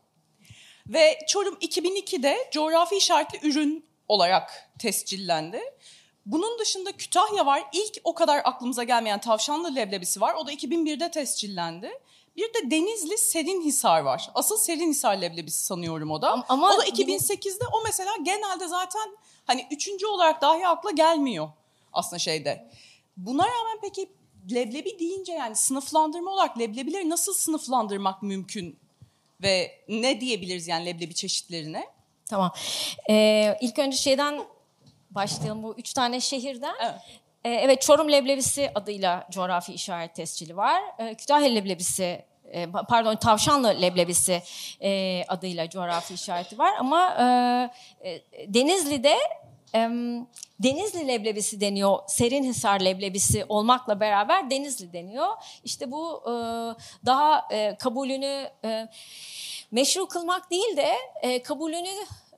Ve 0.87 1.19
Çorum 1.29 1.55
2002'de 1.55 2.49
coğrafi 2.53 2.97
işaretli 2.97 3.49
ürün 3.49 3.87
olarak 4.09 4.71
tescillendi. 4.79 5.61
Bunun 6.27 6.59
dışında 6.59 6.93
Kütahya 6.93 7.47
var. 7.47 7.63
İlk 7.73 8.01
o 8.05 8.15
kadar 8.15 8.41
aklımıza 8.45 8.85
gelmeyen 8.85 9.21
tavşanlı 9.21 9.75
leblebisi 9.75 10.21
var. 10.21 10.35
O 10.35 10.47
da 10.47 10.53
2001'de 10.53 11.11
tescillendi. 11.11 11.91
Bir 12.37 12.55
de 12.55 12.71
Denizli 12.71 13.19
Serinhisar 13.19 14.01
var. 14.01 14.31
Asıl 14.35 14.57
Serinhisar 14.57 15.17
leblebisi 15.17 15.65
sanıyorum 15.65 16.11
o 16.11 16.23
da. 16.23 16.31
Ama- 16.33 16.45
ama 16.49 16.75
o 16.75 16.79
da 16.79 16.85
2008'de 16.85 17.65
o 17.73 17.83
mesela 17.85 18.11
genelde 18.23 18.69
zaten 18.69 19.17
hani 19.47 19.67
üçüncü 19.71 20.07
olarak 20.07 20.43
dahi 20.43 20.67
akla 20.67 20.91
gelmiyor 20.91 21.49
aslında 21.93 22.19
şeyde. 22.19 22.71
Buna 23.17 23.43
rağmen 23.43 23.79
peki 23.83 24.09
leblebi 24.55 24.99
deyince 24.99 25.33
yani 25.33 25.57
sınıflandırma 25.57 26.31
olarak 26.31 26.59
leblebileri 26.59 27.11
nasıl 27.11 27.35
sınıflandırmak 27.35 28.23
mümkün 28.23 28.79
ve 29.43 29.81
ne 29.89 30.21
diyebiliriz 30.21 30.69
yani 30.69 30.87
leblebi 30.87 31.15
çeşitlerine? 31.15 31.87
Tamam. 32.29 32.53
Ee, 33.11 33.59
ilk 33.61 33.79
önce 33.79 33.97
şeyden 33.97 34.43
başlayalım 35.11 35.63
bu 35.63 35.75
üç 35.79 35.93
tane 35.93 36.21
şehirden. 36.21 36.75
Evet. 36.83 36.95
Ee, 37.45 37.51
evet 37.51 37.83
Çorum 37.83 38.13
leblebisi 38.13 38.71
adıyla 38.75 39.27
coğrafi 39.31 39.73
işaret 39.73 40.15
tescili 40.15 40.57
var. 40.57 40.83
Ee, 40.99 41.15
Kütahya 41.15 41.49
leblebisi 41.49 42.25
e, 42.53 42.65
pa- 42.65 42.87
pardon 42.87 43.17
Tavşanlı 43.17 43.83
leblebisi 43.83 44.43
e, 44.83 45.23
adıyla 45.29 45.71
coğrafi 45.71 46.15
işareti 46.15 46.59
var 46.59 46.73
ama 46.79 47.17
e, 48.03 48.11
e, 48.11 48.55
Denizli'de 48.55 49.17
Denizli 50.61 51.09
leblebisi 51.09 51.61
deniyor. 51.61 51.99
Serinhisar 52.07 52.81
leblebisi 52.81 53.45
olmakla 53.49 54.01
beraber 54.01 54.51
Denizli 54.51 54.93
deniyor. 54.93 55.29
İşte 55.65 55.91
bu 55.91 56.23
e, 56.27 56.33
daha 57.07 57.49
e, 57.51 57.77
kabulünü 57.77 58.51
e, 58.65 58.89
meşru 59.71 60.09
kılmak 60.09 60.51
değil 60.51 60.77
de 60.77 60.95
e, 61.23 61.43
kabulünü 61.43 61.89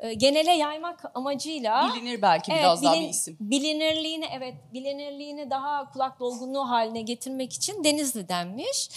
e, 0.03 0.15
genele 0.15 0.53
yaymak 0.53 1.05
amacıyla 1.15 1.91
Bilinir 1.95 2.23
belki 2.23 2.53
Evet, 2.53 2.61
biraz 2.63 2.83
daha 2.85 2.95
bilin- 2.95 3.05
bir 3.05 3.09
isim. 3.09 3.37
Bilinirliğini 3.41 4.27
evet 4.39 4.55
bilinirliğini 4.73 5.51
daha 5.51 5.91
kulak 5.91 6.21
dolgunluğu 6.21 6.69
haline 6.69 7.03
getirmek 7.03 7.53
için 7.53 7.85
Denizli 7.85 8.29
denmiş. 8.29 8.91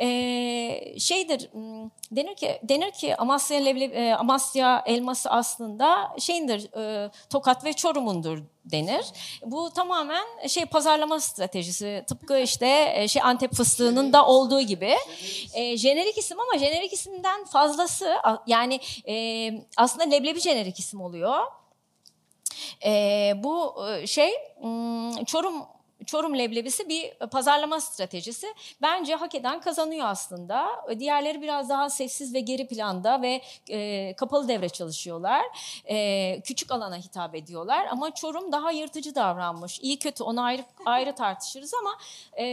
Ee, 0.00 0.98
şeydir 0.98 1.48
hmm, 1.52 1.90
denir 2.10 2.34
ki 2.36 2.60
denir 2.62 2.90
ki 2.90 3.16
Amasya 3.16 3.58
leblebi, 3.58 3.94
e, 3.94 4.14
Amasya 4.14 4.82
elması 4.86 5.30
aslında 5.30 6.08
şeyindir 6.18 6.76
e, 6.76 7.10
Tokat 7.30 7.64
ve 7.64 7.72
Çorum'undur 7.72 8.42
denir. 8.64 9.06
Bu 9.44 9.70
tamamen 9.70 10.24
şey 10.48 10.64
pazarlama 10.64 11.20
stratejisi. 11.20 12.04
Tıpkı 12.08 12.38
işte 12.38 12.92
e, 12.94 13.08
şey 13.08 13.22
Antep 13.22 13.52
fıstığının 13.52 14.12
da 14.12 14.26
olduğu 14.26 14.60
gibi. 14.60 14.94
E, 15.54 15.76
jenerik 15.76 16.18
isim 16.18 16.40
ama 16.40 16.58
jenerik 16.58 16.92
isimden 16.92 17.44
fazlası 17.44 18.14
yani 18.46 18.80
e, 19.08 19.50
aslında 19.76 20.04
leblebi 20.04 20.40
jenerik 20.40 20.78
isim 20.78 21.00
oluyor. 21.00 21.40
Ee, 22.84 23.32
bu 23.36 23.86
e, 23.88 24.06
şey 24.06 24.32
Çorum 25.26 25.54
Çorum 26.08 26.38
leblebisi 26.38 26.88
bir 26.88 27.14
pazarlama 27.14 27.80
stratejisi. 27.80 28.46
Bence 28.82 29.14
hak 29.14 29.34
eden 29.34 29.60
kazanıyor 29.60 30.06
aslında. 30.06 30.68
Diğerleri 30.98 31.42
biraz 31.42 31.68
daha 31.68 31.90
sessiz 31.90 32.34
ve 32.34 32.40
geri 32.40 32.68
planda 32.68 33.22
ve 33.22 33.42
e, 33.70 34.14
kapalı 34.16 34.48
devre 34.48 34.68
çalışıyorlar. 34.68 35.44
E, 35.88 36.40
küçük 36.40 36.72
alana 36.72 36.96
hitap 36.96 37.34
ediyorlar 37.34 37.86
ama 37.90 38.14
Çorum 38.14 38.52
daha 38.52 38.70
yırtıcı 38.70 39.14
davranmış. 39.14 39.80
İyi 39.80 39.98
kötü 39.98 40.24
onu 40.24 40.42
ayrı 40.42 40.64
ayrı 40.86 41.14
tartışırız 41.14 41.72
ama 41.80 41.90
e, 42.38 42.44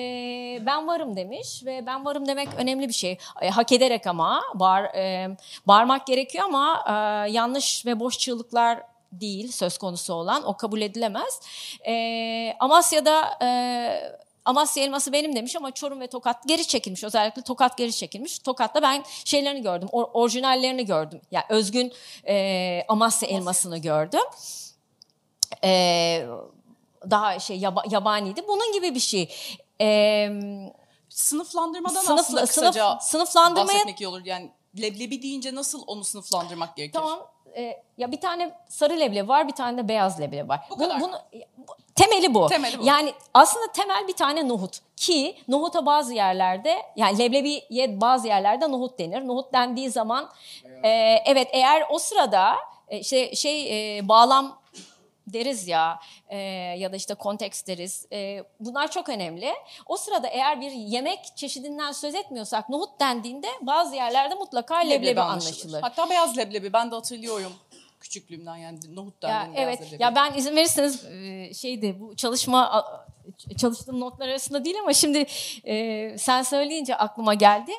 ben 0.66 0.88
varım 0.88 1.16
demiş 1.16 1.62
ve 1.66 1.86
ben 1.86 2.06
varım 2.06 2.28
demek 2.28 2.50
önemli 2.58 2.88
bir 2.88 2.94
şey. 2.94 3.18
E, 3.42 3.50
hak 3.50 3.72
ederek 3.72 4.08
ama 4.08 4.42
bağır, 4.54 4.84
e, 4.84 5.38
bağırmak 5.68 6.08
gerekiyor 6.08 6.46
ama 6.46 6.84
e, 6.88 7.32
yanlış 7.32 7.86
ve 7.86 8.00
boş 8.00 8.18
çığlıklar 8.18 8.95
değil 9.22 9.52
söz 9.52 9.78
konusu 9.78 10.14
olan 10.14 10.48
o 10.48 10.58
kabul 10.58 10.82
edilemez. 10.82 11.40
Ee, 11.88 12.56
Amasya'da 12.60 13.40
e, 13.42 13.48
Amasya 14.46 14.84
elması 14.84 15.14
benim 15.14 15.36
demiş 15.36 15.56
ama 15.56 15.72
Çorum 15.72 16.00
ve 16.00 16.08
Tokat 16.08 16.48
geri 16.48 16.68
çekilmiş. 16.68 17.04
Özellikle 17.04 17.42
Tokat 17.42 17.78
geri 17.78 17.94
çekilmiş. 17.94 18.40
Tokat'ta 18.40 18.82
ben 18.82 19.04
şeylerini 19.26 19.62
gördüm. 19.62 19.88
or- 19.92 20.10
orijinallerini 20.14 20.86
gördüm. 20.86 21.22
Yani 21.32 21.46
özgün 21.50 21.94
e, 22.28 22.86
Amasya 22.88 23.30
elmasını 23.30 23.78
gördüm. 23.78 24.22
Ee, 25.64 26.26
daha 27.10 27.40
şey 27.40 27.58
yaba- 27.58 27.84
yabaniydi. 27.90 28.48
Bunun 28.48 28.74
gibi 28.74 28.96
bir 28.96 29.00
şey. 29.00 29.30
Ee, 29.82 30.30
Sınıflandırmadan 31.10 32.04
Sınıf- 32.04 32.20
aslında 32.20 32.42
sınıf- 32.42 32.48
kısaca 32.48 32.98
sınıflandırmaya- 33.02 33.68
bahsetmek 33.68 34.02
iyi 34.02 34.08
olur. 34.08 34.26
Yani 34.26 34.52
leblebi 34.82 35.22
deyince 35.22 35.56
nasıl 35.56 35.84
onu 35.88 36.04
sınıflandırmak 36.04 36.76
gerekir? 36.78 36.94
Tamam. 36.94 37.20
e, 37.58 37.84
ya 37.98 38.12
bir 38.12 38.22
tane 38.22 38.58
sarı 38.68 39.00
leblebi 39.00 39.28
var, 39.28 39.48
bir 39.48 39.54
tane 39.54 39.78
de 39.78 39.88
beyaz 39.88 40.20
leblebi 40.22 40.50
var. 40.50 40.60
Bu 40.70 40.78
kadar. 40.78 41.02
bunu, 41.02 41.20
bu- 41.58 41.76
temeli 41.96 42.34
bu. 42.34 42.48
Temeli 42.48 42.80
bu. 42.80 42.86
Yani 42.86 43.14
aslında 43.34 43.72
temel 43.72 44.08
bir 44.08 44.14
tane 44.14 44.48
nohut 44.48 44.80
ki 44.96 45.38
nohuta 45.48 45.86
bazı 45.86 46.14
yerlerde 46.14 46.78
yani 46.96 47.20
leblebiye 47.20 48.02
bazı 48.02 48.28
yerlerde 48.28 48.72
nohut 48.72 49.00
denir. 49.00 49.28
Nohut 49.28 49.54
dendiği 49.54 49.90
zaman 49.90 50.30
e, 50.84 50.90
evet 51.26 51.48
eğer 51.52 51.84
o 51.90 52.00
sırada 52.00 52.56
e, 52.88 53.04
şey 53.04 53.36
şey 53.36 53.98
e, 53.98 54.08
bağlam 54.08 54.58
deriz 55.28 55.68
ya 55.68 56.00
e, 56.30 56.38
ya 56.78 56.92
da 56.92 56.96
işte 56.96 57.14
konteks 57.14 57.66
deriz. 57.66 58.06
E, 58.12 58.44
bunlar 58.60 58.92
çok 58.92 59.10
önemli. 59.10 59.54
O 59.86 59.98
sırada 59.98 60.28
eğer 60.28 60.62
bir 60.62 60.72
yemek 60.72 61.20
çeşidinden 61.38 61.92
söz 61.92 62.16
etmiyorsak 62.16 62.70
nohut 62.70 63.00
dendiğinde 63.00 63.48
bazı 63.62 63.96
yerlerde 63.96 64.36
mutlaka 64.36 64.76
leblebi, 64.78 65.22
anlaşılır. 65.22 65.82
Hatta 65.82 66.10
beyaz 66.10 66.38
leblebi 66.38 66.74
ben 66.74 66.92
de 66.92 66.96
hatırlıyorum 66.96 67.54
küçüklüğümden 68.00 68.56
yani 68.56 68.80
nohut 68.96 69.24
Ya, 69.24 69.30
dendiğinde 69.30 69.58
beyaz 69.58 69.68
evet 69.70 69.82
leblebi. 69.88 70.04
ya 70.04 70.16
ben 70.16 70.34
izin 70.34 70.56
verirseniz 70.56 71.06
e, 71.06 71.54
şeydi 71.54 71.98
bu 72.00 72.16
çalışma 72.16 72.86
çalıştığım 73.58 74.00
notlar 74.00 74.28
arasında 74.28 74.66
değil 74.66 74.76
ama 74.82 74.94
şimdi 74.94 75.26
e, 75.66 76.16
sen 76.18 76.42
söyleyince 76.42 76.96
aklıma 76.96 77.34
geldi. 77.34 77.72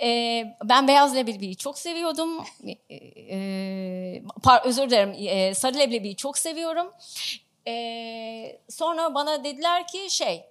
E, 0.00 0.44
ben 0.64 0.88
beyaz 0.88 1.16
leblebiyi 1.16 1.56
çok 1.56 1.78
seviyordum. 1.78 2.44
E, 2.90 2.94
e, 3.36 4.22
par, 4.42 4.62
özür 4.64 4.90
dilerim 4.90 5.14
e, 5.18 5.54
sarı 5.54 5.78
leblebiyi 5.78 6.16
çok 6.16 6.38
seviyorum. 6.38 6.90
E, 7.66 8.60
sonra 8.68 9.14
bana 9.14 9.44
dediler 9.44 9.86
ki 9.86 10.06
şey 10.10 10.44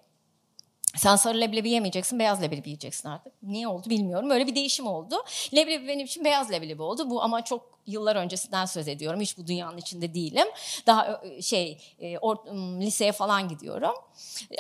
sen 0.96 1.16
sarı 1.16 1.42
leblebi 1.42 1.70
yemeyeceksin, 1.70 2.20
beyaz 2.20 2.42
leblebi 2.42 2.70
yiyeceksin 2.70 3.10
artık. 3.10 3.34
Niye 3.44 3.68
oldu 3.68 3.90
bilmiyorum. 3.90 4.30
Öyle 4.30 4.48
bir 4.48 4.56
değişim 4.56 4.88
oldu. 4.88 5.16
Leblebi 5.54 5.88
benim 5.88 6.06
için 6.06 6.26
beyaz 6.26 6.52
leblebi 6.52 6.82
oldu. 6.82 7.10
Bu 7.10 7.24
ama 7.24 7.44
çok 7.44 7.71
yıllar 7.88 8.16
öncesinden 8.16 8.66
söz 8.66 8.88
ediyorum. 8.88 9.22
Hiç 9.22 9.38
bu 9.38 9.48
dünyanın 9.48 9.78
içinde 9.78 10.14
değilim. 10.14 10.48
Daha 10.88 11.22
şey 11.42 11.78
e, 12.00 12.18
or, 12.18 12.36
liseye 12.82 13.12
falan 13.12 13.48
gidiyorum. 13.48 13.96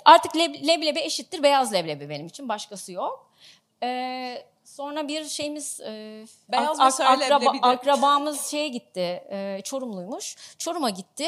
Artık 0.05 0.35
leb, 0.37 0.55
leblebi 0.67 0.99
eşittir 0.99 1.43
beyaz 1.43 1.73
leblebi 1.73 2.09
benim 2.09 2.27
için. 2.27 2.49
Başkası 2.49 2.91
yok. 2.91 3.31
Ee, 3.83 4.45
sonra 4.65 5.07
bir 5.07 5.25
şeyimiz 5.25 5.79
e, 5.81 6.25
Beyaz 6.51 6.79
ak- 6.79 6.93
akraba- 7.21 7.45
akrabamız 7.61 8.45
şeye 8.45 8.67
gitti. 8.67 9.23
e, 9.31 9.61
Çorumluymuş. 9.63 10.35
Çorum'a 10.57 10.89
gitti. 10.89 11.27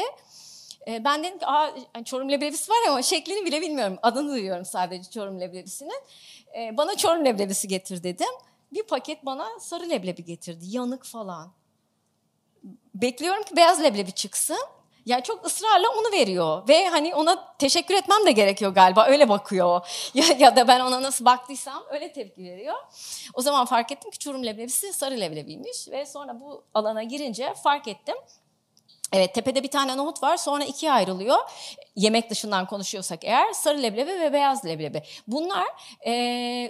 E, 0.88 1.04
ben 1.04 1.24
dedim 1.24 1.38
ki 1.38 1.46
Aa, 1.46 1.70
Çorum 2.04 2.30
leblebisi 2.30 2.70
var 2.70 2.76
ama 2.88 3.02
şeklini 3.02 3.44
bile 3.46 3.60
bilmiyorum. 3.60 3.98
Adını 4.02 4.28
duyuyorum 4.32 4.64
sadece 4.64 5.10
Çorum 5.10 5.40
leblebisinin. 5.40 6.02
E, 6.56 6.76
bana 6.76 6.96
Çorum 6.96 7.24
leblebisi 7.24 7.68
getir 7.68 8.02
dedim. 8.02 8.28
Bir 8.72 8.82
paket 8.82 9.26
bana 9.26 9.48
sarı 9.60 9.90
leblebi 9.90 10.24
getirdi. 10.24 10.64
Yanık 10.68 11.04
falan. 11.04 11.52
Bekliyorum 12.94 13.42
ki 13.42 13.56
beyaz 13.56 13.82
leblebi 13.82 14.12
çıksın. 14.12 14.58
Ya 15.06 15.20
çok 15.20 15.46
ısrarla 15.46 15.88
onu 15.88 16.12
veriyor 16.12 16.68
ve 16.68 16.88
hani 16.88 17.14
ona 17.14 17.56
teşekkür 17.58 17.94
etmem 17.94 18.26
de 18.26 18.32
gerekiyor 18.32 18.74
galiba 18.74 19.06
öyle 19.06 19.28
bakıyor 19.28 19.80
ya, 20.14 20.24
ya 20.38 20.56
da 20.56 20.68
ben 20.68 20.80
ona 20.80 21.02
nasıl 21.02 21.24
baktıysam 21.24 21.82
öyle 21.90 22.12
tepki 22.12 22.44
veriyor. 22.44 22.74
O 23.34 23.42
zaman 23.42 23.64
fark 23.64 23.92
ettim 23.92 24.10
ki 24.10 24.18
Çorum 24.18 24.46
leblebisi 24.46 24.92
sarı 24.92 25.20
leblebiymiş 25.20 25.88
ve 25.88 26.06
sonra 26.06 26.40
bu 26.40 26.64
alana 26.74 27.02
girince 27.02 27.54
fark 27.54 27.88
ettim. 27.88 28.16
Evet 29.14 29.34
tepede 29.34 29.62
bir 29.62 29.70
tane 29.70 29.96
nohut 29.96 30.22
var 30.22 30.36
sonra 30.36 30.64
ikiye 30.64 30.92
ayrılıyor. 30.92 31.38
Yemek 31.96 32.30
dışından 32.30 32.66
konuşuyorsak 32.66 33.24
eğer 33.24 33.52
sarı 33.52 33.82
leblebi 33.82 34.10
ve 34.20 34.32
beyaz 34.32 34.64
leblebi. 34.64 35.02
Bunlar 35.26 35.66
e, 36.06 36.12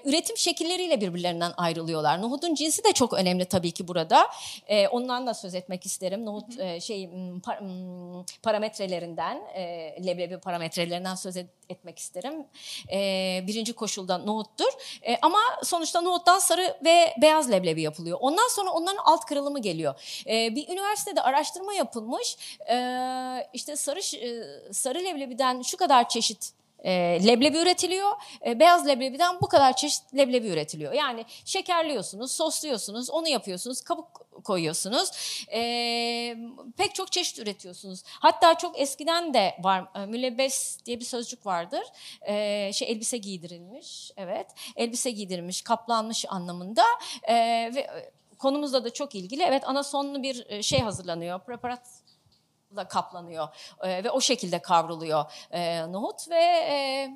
üretim 0.04 0.36
şekilleriyle 0.36 1.00
birbirlerinden 1.00 1.52
ayrılıyorlar. 1.56 2.22
Nohutun 2.22 2.54
cinsi 2.54 2.84
de 2.84 2.92
çok 2.92 3.12
önemli 3.12 3.44
tabii 3.44 3.70
ki 3.72 3.88
burada. 3.88 4.26
E, 4.66 4.88
ondan 4.88 5.26
da 5.26 5.34
söz 5.34 5.54
etmek 5.54 5.86
isterim. 5.86 6.26
Nohut 6.26 6.60
e, 6.60 6.80
şey 6.80 7.04
par- 7.44 8.24
parametrelerinden, 8.42 9.36
e, 9.54 9.62
leblebi 10.06 10.38
parametrelerinden 10.40 11.14
söz 11.14 11.36
et- 11.36 11.50
etmek 11.68 11.98
isterim. 11.98 12.46
E, 12.92 12.98
birinci 13.46 13.72
koşulda 13.72 14.18
nohuttur. 14.18 14.72
E, 15.02 15.16
ama 15.22 15.38
sonuçta 15.62 16.00
nohuttan 16.00 16.38
sarı 16.38 16.76
ve 16.84 17.14
beyaz 17.22 17.50
leblebi 17.50 17.82
yapılıyor. 17.82 18.18
Ondan 18.20 18.48
sonra 18.48 18.70
onların 18.70 19.02
alt 19.04 19.24
kırılımı 19.24 19.58
geliyor. 19.62 19.94
E, 20.26 20.54
bir 20.56 20.68
üniversitede 20.68 21.22
araştırma 21.22 21.74
yapılmış. 21.74 22.33
E, 22.70 22.76
işte 23.52 23.76
sarı 23.76 24.00
e, 24.00 24.72
sarı 24.72 24.98
leblebiden 24.98 25.62
şu 25.62 25.76
kadar 25.76 26.08
çeşit 26.08 26.52
e, 26.84 26.92
leblebi 27.26 27.58
üretiliyor. 27.58 28.10
E, 28.46 28.60
beyaz 28.60 28.86
leblebiden 28.86 29.40
bu 29.40 29.46
kadar 29.48 29.76
çeşit 29.76 30.14
leblebi 30.16 30.48
üretiliyor. 30.48 30.92
Yani 30.92 31.24
şekerliyorsunuz, 31.44 32.32
sosluyorsunuz, 32.32 33.10
onu 33.10 33.28
yapıyorsunuz, 33.28 33.80
kabuk 33.80 34.26
koyuyorsunuz. 34.44 35.10
E, 35.52 36.36
pek 36.76 36.94
çok 36.94 37.12
çeşit 37.12 37.38
üretiyorsunuz. 37.38 38.02
Hatta 38.06 38.58
çok 38.58 38.80
eskiden 38.80 39.34
de 39.34 39.54
var. 39.60 39.84
E, 39.94 40.06
mülebbes 40.06 40.78
diye 40.86 41.00
bir 41.00 41.04
sözcük 41.04 41.46
vardır. 41.46 41.82
E, 42.22 42.72
şey 42.72 42.92
elbise 42.92 43.16
giydirilmiş. 43.16 44.10
Evet. 44.16 44.46
Elbise 44.76 45.10
giydirilmiş, 45.10 45.62
kaplanmış 45.62 46.24
anlamında. 46.28 46.84
E, 47.22 47.34
ve 47.74 47.80
e, 47.80 48.10
konumuzla 48.38 48.84
da 48.84 48.92
çok 48.92 49.14
ilgili. 49.14 49.42
Evet 49.42 49.68
anasonlu 49.68 50.22
bir 50.22 50.46
e, 50.48 50.62
şey 50.62 50.80
hazırlanıyor. 50.80 51.40
Preparat 51.40 52.03
kaplanıyor 52.74 53.48
E, 53.82 54.04
ve 54.04 54.10
o 54.10 54.20
şekilde 54.20 54.58
kavruluyor 54.58 55.24
e, 55.50 55.92
nohut 55.92 56.30
ve 56.30 56.44
e, 56.44 57.08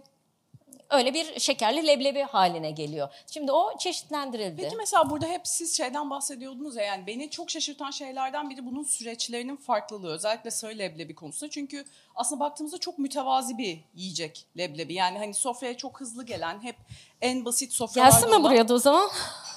öyle 0.90 1.14
bir 1.14 1.40
şekerli 1.40 1.86
leblebi 1.86 2.22
haline 2.22 2.70
geliyor. 2.70 3.08
Şimdi 3.32 3.52
o 3.52 3.78
çeşitlendirildi. 3.78 4.62
Peki 4.62 4.76
mesela 4.76 5.10
burada 5.10 5.26
hep 5.26 5.40
siz 5.46 5.76
şeyden 5.76 6.10
bahsediyordunuz 6.10 6.76
ya 6.76 6.84
yani 6.84 7.06
beni 7.06 7.30
çok 7.30 7.50
şaşırtan 7.50 7.90
şeylerden 7.90 8.50
biri 8.50 8.66
bunun 8.66 8.82
süreçlerinin 8.82 9.56
farklılığı. 9.56 10.12
Özellikle 10.12 10.50
sarı 10.50 10.78
leblebi 10.78 11.14
konusunda. 11.14 11.50
Çünkü 11.50 11.84
aslında 12.14 12.40
baktığımızda 12.40 12.78
çok 12.78 12.98
mütevazi 12.98 13.58
bir 13.58 13.80
yiyecek 13.94 14.46
leblebi. 14.58 14.94
Yani 14.94 15.18
hani 15.18 15.34
sofraya 15.34 15.76
çok 15.76 16.00
hızlı 16.00 16.26
gelen 16.26 16.62
hep 16.62 16.76
en 17.20 17.44
basit 17.44 17.72
sofralarda 17.72 18.10
Gelsin 18.10 18.28
mi 18.28 18.34
olan- 18.34 18.42
buraya 18.44 18.68
da 18.68 18.74
o 18.74 18.78
zaman? 18.78 19.10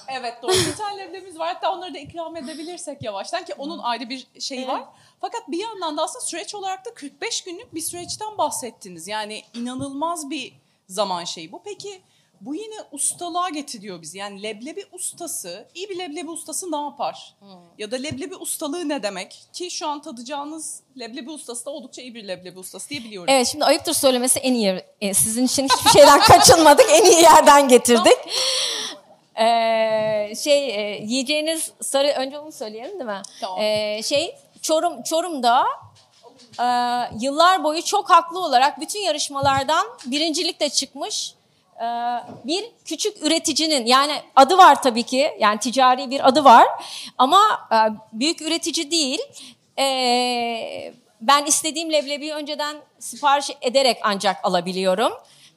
Evet 0.08 0.42
doğru. 0.42 0.52
Bir 0.52 0.76
tane 0.76 0.98
leblebimiz 1.02 1.38
var. 1.38 1.54
Hatta 1.54 1.72
onları 1.72 1.94
da 1.94 1.98
ikram 1.98 2.36
edebilirsek 2.36 3.02
yavaştan 3.02 3.44
ki 3.44 3.54
onun 3.58 3.78
ayrı 3.78 4.08
bir 4.10 4.26
şeyi 4.40 4.68
var. 4.68 4.82
Fakat 5.20 5.48
bir 5.48 5.58
yandan 5.58 5.96
da 5.96 6.02
aslında 6.02 6.24
süreç 6.24 6.54
olarak 6.54 6.84
da 6.84 6.94
45 6.94 7.44
günlük 7.44 7.74
bir 7.74 7.80
süreçten 7.80 8.38
bahsettiniz. 8.38 9.08
Yani 9.08 9.42
inanılmaz 9.54 10.30
bir 10.30 10.61
zaman 10.88 11.24
şeyi 11.24 11.52
bu. 11.52 11.62
Peki 11.64 12.02
bu 12.40 12.54
yine 12.54 12.74
ustalığa 12.92 13.48
getiriyor 13.48 14.02
bizi. 14.02 14.18
Yani 14.18 14.42
leblebi 14.42 14.84
ustası, 14.92 15.68
iyi 15.74 15.88
bir 15.88 15.98
leblebi 15.98 16.30
ustası 16.30 16.72
ne 16.72 16.76
yapar? 16.76 17.34
Ya 17.78 17.90
da 17.90 17.96
leblebi 17.96 18.36
ustalığı 18.36 18.88
ne 18.88 19.02
demek? 19.02 19.42
Ki 19.52 19.70
şu 19.70 19.88
an 19.88 20.02
tadacağınız 20.02 20.80
leblebi 20.98 21.30
ustası 21.30 21.66
da 21.66 21.70
oldukça 21.70 22.02
iyi 22.02 22.14
bir 22.14 22.28
leblebi 22.28 22.58
ustası 22.58 22.88
diye 22.88 23.04
biliyorum. 23.04 23.34
Evet 23.34 23.46
şimdi 23.46 23.64
ayıptır 23.64 23.92
söylemesi 23.94 24.38
en 24.40 24.54
iyi. 24.54 24.82
e, 25.00 25.14
Sizin 25.14 25.46
için 25.46 25.64
hiçbir 25.68 25.90
şeyden 25.90 26.20
kaçınmadık. 26.28 26.86
En 26.90 27.04
iyi 27.04 27.22
yerden 27.22 27.68
getirdik. 27.68 28.16
Ee, 29.36 30.34
şey 30.36 30.68
e, 30.70 31.02
yiyeceğiniz 31.04 31.72
sarı 31.80 32.08
önce 32.08 32.38
onu 32.38 32.52
söyleyelim 32.52 32.92
değil 32.92 33.10
mi? 33.10 33.22
Tamam. 33.40 33.60
Ee, 33.60 34.00
şey 34.02 34.36
Çorum 34.62 35.02
Çorum'da 35.02 35.64
e, 36.60 36.64
yıllar 37.20 37.64
boyu 37.64 37.82
çok 37.82 38.10
haklı 38.10 38.40
olarak 38.40 38.80
bütün 38.80 39.00
yarışmalardan 39.00 39.86
birincilikle 40.06 40.68
çıkmış 40.68 41.34
e, 41.76 41.86
bir 42.44 42.64
küçük 42.84 43.22
üreticinin 43.22 43.86
yani 43.86 44.22
adı 44.36 44.58
var 44.58 44.82
tabii 44.82 45.02
ki 45.02 45.36
yani 45.40 45.58
ticari 45.58 46.10
bir 46.10 46.28
adı 46.28 46.44
var 46.44 46.68
ama 47.18 47.40
e, 47.72 47.76
büyük 48.12 48.42
üretici 48.42 48.90
değil. 48.90 49.20
E, 49.78 50.94
ben 51.20 51.44
istediğim 51.44 51.92
leblebiyi 51.92 52.32
önceden 52.32 52.76
sipariş 52.98 53.50
ederek 53.60 53.98
ancak 54.02 54.44
alabiliyorum. 54.44 55.12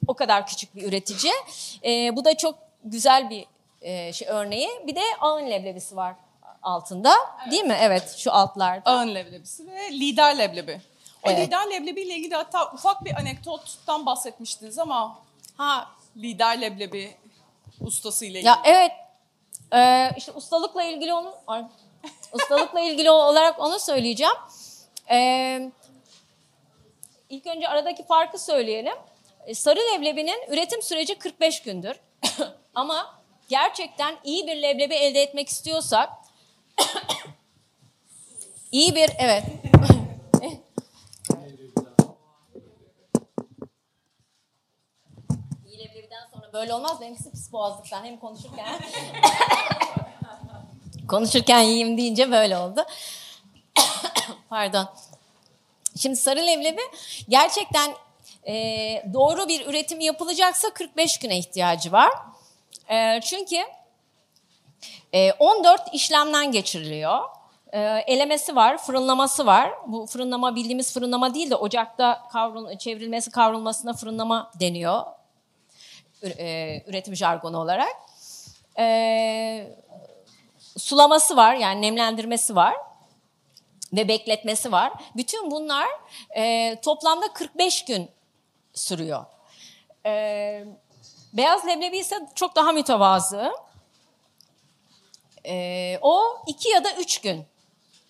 O 0.06 0.14
kadar 0.14 0.46
küçük 0.46 0.76
bir 0.76 0.82
üretici. 0.82 1.32
E, 1.84 2.16
bu 2.16 2.24
da 2.24 2.36
çok 2.36 2.54
güzel 2.84 3.30
bir 3.30 3.46
e, 3.82 4.12
şey 4.12 4.28
örneği. 4.28 4.68
Bir 4.86 4.94
de 4.94 5.02
ağın 5.20 5.50
leblebisi 5.50 5.96
var 5.96 6.14
altında. 6.66 7.14
Değil 7.50 7.64
mi? 7.64 7.76
Evet 7.80 8.14
şu 8.18 8.32
altlarda. 8.32 8.90
Ağın 8.90 9.14
leblebisi 9.14 9.66
ve 9.66 9.92
lider 9.92 10.38
leblebi. 10.38 10.80
O 11.22 11.30
Evet. 11.30 11.46
lider 11.46 11.70
leblebiyle 11.70 12.14
ilgili 12.14 12.34
hatta 12.34 12.72
ufak 12.72 13.04
bir 13.04 13.14
anekdottan 13.14 14.06
bahsetmiştiniz 14.06 14.78
ama 14.78 15.18
Ha 15.56 15.90
lider 16.16 16.60
leblebi 16.60 17.16
ustası 17.80 18.24
ile 18.24 18.32
ilgili. 18.38 18.46
Ya 18.48 18.60
evet. 18.64 18.92
Ee, 19.74 20.10
işte 20.16 20.32
ustalıkla 20.32 20.82
ilgili 20.84 21.14
onu 21.14 21.34
ustalıkla 22.32 22.80
ilgili 22.80 23.10
olarak 23.10 23.60
onu 23.60 23.78
söyleyeceğim. 23.78 24.34
Ee, 25.10 25.70
ilk 27.28 27.46
önce 27.46 27.68
aradaki 27.68 28.06
farkı 28.06 28.38
söyleyelim. 28.38 28.94
Ee, 29.46 29.54
Sarı 29.54 29.80
leblebinin 29.94 30.44
üretim 30.48 30.82
süreci 30.82 31.18
45 31.18 31.62
gündür. 31.62 31.96
Ama 32.74 33.14
gerçekten 33.48 34.16
iyi 34.24 34.46
bir 34.46 34.62
leblebi 34.62 34.94
elde 34.94 35.22
etmek 35.22 35.48
istiyorsak 35.48 36.10
iyi 38.72 38.94
bir 38.94 39.10
evet 39.18 39.44
İyi 45.66 45.78
leblebiden 45.78 46.26
sonra 46.32 46.52
böyle 46.52 46.74
olmaz. 46.74 47.00
Benimkisi 47.00 47.30
pis 47.30 47.52
boğazlıktan 47.52 48.04
hem 48.04 48.18
konuşurken 48.18 48.80
konuşurken 51.08 51.60
yiyeyim 51.60 51.98
deyince 51.98 52.30
böyle 52.30 52.56
oldu. 52.56 52.86
Pardon. 54.48 54.88
Şimdi 55.96 56.16
sarı 56.16 56.46
leblebi 56.46 56.80
gerçekten 57.28 57.94
e, 58.46 58.54
doğru 59.12 59.48
bir 59.48 59.66
üretim 59.66 60.00
yapılacaksa 60.00 60.70
45 60.70 61.18
güne 61.18 61.38
ihtiyacı 61.38 61.92
var. 61.92 62.10
E, 62.90 63.20
çünkü 63.20 63.56
14 65.38 65.82
işlemden 65.92 66.52
geçiriliyor. 66.52 67.18
E, 67.72 67.78
elemesi 68.06 68.56
var, 68.56 68.78
fırınlaması 68.78 69.46
var. 69.46 69.72
Bu 69.86 70.06
fırınlama 70.06 70.56
bildiğimiz 70.56 70.94
fırınlama 70.94 71.34
değil 71.34 71.50
de 71.50 71.56
ocakta 71.56 72.28
kavrul 72.32 72.78
çevrilmesi, 72.78 73.30
kavrulmasına 73.30 73.92
fırınlama 73.92 74.50
deniyor. 74.60 75.02
E, 76.22 76.82
üretim 76.86 77.16
jargonu 77.16 77.58
olarak. 77.58 77.96
E, 78.78 79.76
sulaması 80.78 81.36
var 81.36 81.54
yani 81.54 81.82
nemlendirmesi 81.82 82.56
var 82.56 82.74
ve 83.92 84.08
bekletmesi 84.08 84.72
var. 84.72 84.92
Bütün 85.16 85.50
bunlar 85.50 85.86
e, 86.36 86.76
toplamda 86.80 87.32
45 87.32 87.84
gün 87.84 88.10
sürüyor. 88.74 89.24
E, 90.06 90.64
beyaz 91.32 91.66
leblebi 91.66 91.98
ise 91.98 92.16
çok 92.34 92.56
daha 92.56 92.72
mütevazı. 92.72 93.52
E, 95.46 95.98
o 96.02 96.22
iki 96.46 96.68
ya 96.68 96.84
da 96.84 96.92
üç 96.92 97.18
gün 97.18 97.44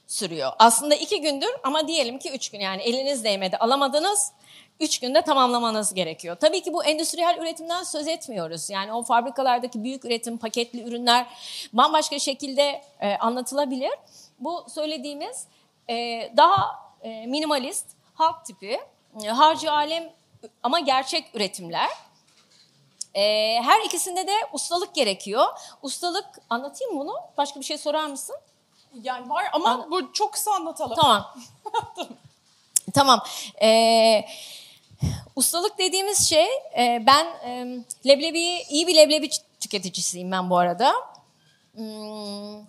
sürüyor. 0.06 0.52
Aslında 0.58 0.94
iki 0.94 1.20
gündür 1.20 1.50
ama 1.64 1.88
diyelim 1.88 2.18
ki 2.18 2.30
üç 2.30 2.50
gün 2.50 2.60
yani 2.60 2.82
eliniz 2.82 3.24
değmedi 3.24 3.56
alamadınız. 3.56 4.32
3 4.80 4.98
günde 4.98 5.22
tamamlamanız 5.22 5.94
gerekiyor. 5.94 6.36
Tabii 6.40 6.62
ki 6.62 6.72
bu 6.72 6.84
endüstriyel 6.84 7.38
üretimden 7.40 7.82
söz 7.82 8.08
etmiyoruz. 8.08 8.70
Yani 8.70 8.92
o 8.92 9.02
fabrikalardaki 9.02 9.84
büyük 9.84 10.04
üretim, 10.04 10.38
paketli 10.38 10.82
ürünler 10.82 11.26
bambaşka 11.72 12.18
şekilde 12.18 12.82
e, 13.00 13.16
anlatılabilir. 13.16 13.92
Bu 14.38 14.64
söylediğimiz 14.68 15.46
e, 15.90 15.94
daha 16.36 16.86
e, 17.02 17.26
minimalist, 17.26 17.86
halk 18.14 18.44
tipi, 18.44 18.80
e, 19.24 19.28
harcı 19.28 19.72
alem 19.72 20.12
ama 20.62 20.80
gerçek 20.80 21.24
üretimler. 21.34 21.90
E, 23.16 23.22
her 23.62 23.84
ikisinde 23.84 24.26
de 24.26 24.32
ustalık 24.52 24.94
gerekiyor. 24.94 25.46
Ustalık, 25.82 26.26
anlatayım 26.50 26.98
bunu. 26.98 27.14
Başka 27.36 27.60
bir 27.60 27.64
şey 27.64 27.78
sorar 27.78 28.06
mısın? 28.06 28.36
Yani 29.02 29.30
var 29.30 29.44
ama 29.52 29.70
An- 29.70 29.90
bu 29.90 30.12
çok 30.12 30.32
kısa 30.32 30.50
anlatalım. 30.52 30.96
Tamam. 30.96 31.34
tamam. 32.94 33.24
Ee, 33.62 34.24
ustalık 35.36 35.78
dediğimiz 35.78 36.28
şey, 36.28 36.46
e, 36.78 37.02
ben 37.06 37.26
e, 38.04 38.64
iyi 38.68 38.86
bir 38.86 38.96
leblebi 38.96 39.30
tüketicisiyim 39.60 40.32
ben 40.32 40.50
bu 40.50 40.58
arada. 40.58 40.92
Hmm, 41.74 42.60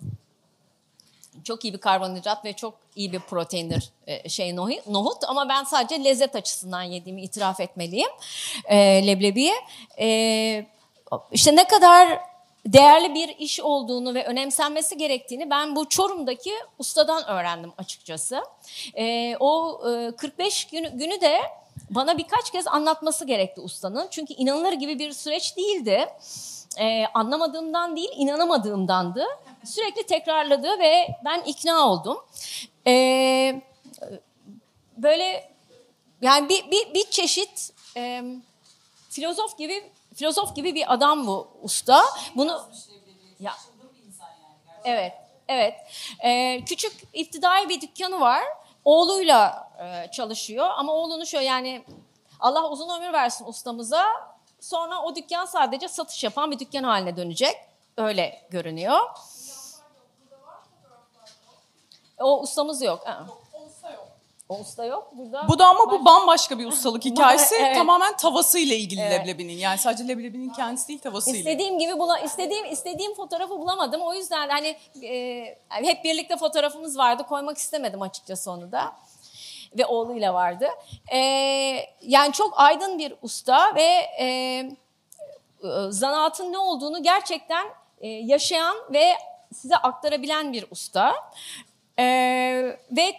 çok 1.48 1.64
iyi 1.64 1.72
bir 1.72 1.78
karbonhidrat 1.78 2.44
ve 2.44 2.52
çok 2.52 2.74
iyi 2.96 3.12
bir 3.12 3.20
proteindir 3.20 3.90
e, 4.06 4.28
şey 4.28 4.56
nohut, 4.56 5.24
ama 5.28 5.48
ben 5.48 5.64
sadece 5.64 6.04
lezzet 6.04 6.36
açısından 6.36 6.82
yediğimi 6.82 7.22
itiraf 7.22 7.60
etmeliyim 7.60 8.10
e, 8.64 8.76
leblebiyi. 9.06 9.54
E, 9.98 10.66
işte 11.32 11.56
ne 11.56 11.64
kadar 11.64 12.18
değerli 12.66 13.14
bir 13.14 13.28
iş 13.28 13.60
olduğunu 13.60 14.14
ve 14.14 14.24
önemsenmesi 14.24 14.96
gerektiğini 14.96 15.50
ben 15.50 15.76
bu 15.76 15.88
Çorum'daki 15.88 16.52
ustadan 16.78 17.28
öğrendim 17.28 17.72
açıkçası. 17.78 18.42
E, 18.94 19.36
o 19.40 19.80
e, 19.90 20.16
45 20.16 20.64
günü, 20.64 20.98
günü 20.98 21.20
de 21.20 21.40
bana 21.90 22.18
birkaç 22.18 22.50
kez 22.50 22.66
anlatması 22.66 23.24
gerekti 23.24 23.60
ustanın. 23.60 24.06
Çünkü 24.10 24.34
inanılır 24.34 24.72
gibi 24.72 24.98
bir 24.98 25.12
süreç 25.12 25.56
değildi. 25.56 26.08
Ee, 26.80 27.04
anlamadığımdan 27.14 27.96
değil, 27.96 28.10
inanamadığımdandı. 28.16 29.24
Sürekli 29.68 30.06
tekrarladı 30.06 30.78
ve 30.78 31.08
ben 31.24 31.40
ikna 31.40 31.88
oldum. 31.88 32.24
Ee, 32.86 33.62
böyle 34.96 35.52
yani 36.22 36.48
bir, 36.48 36.70
bir, 36.70 36.94
bir 36.94 37.10
çeşit 37.10 37.72
e, 37.96 38.22
filozof 39.10 39.58
gibi 39.58 39.92
filozof 40.14 40.56
gibi 40.56 40.74
bir 40.74 40.92
adam 40.92 41.26
bu 41.26 41.48
usta. 41.62 42.04
Bunu 42.36 42.68
ya 43.40 43.52
Evet, 44.84 45.12
evet. 45.48 45.74
Ee, 46.24 46.64
küçük 46.64 46.92
iptidai 47.12 47.68
bir 47.68 47.80
dükkanı 47.80 48.20
var. 48.20 48.44
Oğluyla 48.84 49.70
e, 49.78 50.10
çalışıyor 50.10 50.70
ama 50.76 50.92
oğlunu 50.92 51.26
şöyle 51.26 51.44
yani 51.44 51.84
Allah 52.40 52.70
uzun 52.70 52.88
ömür 52.88 53.12
versin 53.12 53.44
ustamıza. 53.44 54.04
Sonra 54.60 55.02
o 55.02 55.16
dükkan 55.16 55.44
sadece 55.44 55.88
satış 55.88 56.24
yapan 56.24 56.50
bir 56.50 56.58
dükkan 56.58 56.82
haline 56.82 57.16
dönecek. 57.16 57.56
Öyle 57.96 58.46
görünüyor. 58.50 59.00
O 62.20 62.40
ustamız 62.40 62.82
yok. 62.82 63.04
Yok. 63.06 63.48
O 64.48 64.58
usta 64.58 64.84
yok 64.84 65.12
burada. 65.12 65.48
Bu 65.48 65.58
da 65.58 65.66
ama 65.66 65.90
bu 65.90 66.04
bambaşka 66.04 66.58
bir 66.58 66.66
ustalık 66.66 67.04
hikayesi. 67.04 67.54
Evet. 67.54 67.76
Tamamen 67.76 68.16
tavasıyla 68.16 68.76
ilgili 68.76 69.00
Evet. 69.00 69.20
leblebinin. 69.20 69.52
Yani 69.58 69.78
sadece 69.78 70.08
leblebinin 70.08 70.50
kendisi 70.50 70.88
değil 70.88 70.98
tavasıyla. 70.98 71.38
İstediğim 71.38 71.78
gibi 71.78 71.98
bula, 71.98 72.18
istediğim 72.18 72.64
istediğim 72.72 73.14
fotoğrafı 73.14 73.58
bulamadım. 73.58 74.00
O 74.00 74.14
yüzden 74.14 74.48
hani 74.48 74.76
e, 75.02 75.58
hep 75.68 76.04
birlikte 76.04 76.36
fotoğrafımız 76.36 76.98
vardı. 76.98 77.22
Koymak 77.28 77.58
istemedim 77.58 78.02
açıkçası 78.02 78.50
onu 78.50 78.72
da. 78.72 78.92
Ve 79.78 79.86
oğluyla 79.86 80.34
vardı. 80.34 80.68
E, 81.12 81.18
yani 82.02 82.32
çok 82.32 82.60
aydın 82.60 82.98
bir 82.98 83.14
usta 83.22 83.74
ve 83.74 84.06
e, 84.18 84.24
e, 84.24 84.68
zanaatın 85.90 86.52
ne 86.52 86.58
olduğunu 86.58 87.02
gerçekten 87.02 87.66
e, 88.00 88.08
yaşayan 88.08 88.76
ve 88.92 89.14
size 89.54 89.76
aktarabilen 89.76 90.52
bir 90.52 90.64
usta. 90.70 91.14
E, 91.98 92.04
ve 92.90 93.14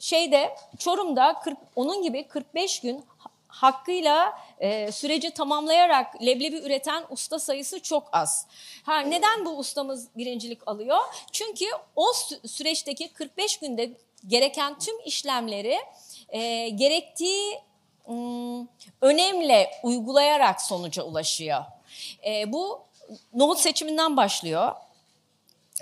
şeyde 0.00 0.56
Çorum'da 0.78 1.40
40, 1.44 1.58
onun 1.76 2.02
gibi 2.02 2.28
45 2.28 2.80
gün 2.80 3.04
ha- 3.18 3.30
hakkıyla 3.48 4.38
e, 4.60 4.92
süreci 4.92 5.30
tamamlayarak 5.30 6.22
leblebi 6.22 6.56
üreten 6.56 7.04
usta 7.10 7.38
sayısı 7.38 7.80
çok 7.82 8.08
az. 8.12 8.46
Ha, 8.82 8.98
neden 8.98 9.44
bu 9.44 9.50
ustamız 9.50 10.08
birincilik 10.16 10.68
alıyor? 10.68 10.98
Çünkü 11.32 11.64
o 11.96 12.06
sü- 12.10 12.48
süreçteki 12.48 13.08
45 13.08 13.56
günde 13.56 13.90
gereken 14.26 14.78
tüm 14.78 14.94
işlemleri 15.04 15.78
e, 16.28 16.68
gerektiği 16.68 17.58
ım, 18.08 18.68
önemle 19.00 19.70
uygulayarak 19.82 20.62
sonuca 20.62 21.02
ulaşıyor. 21.02 21.64
E, 22.26 22.52
bu 22.52 22.80
nohut 23.34 23.58
seçiminden 23.58 24.16
başlıyor. 24.16 24.72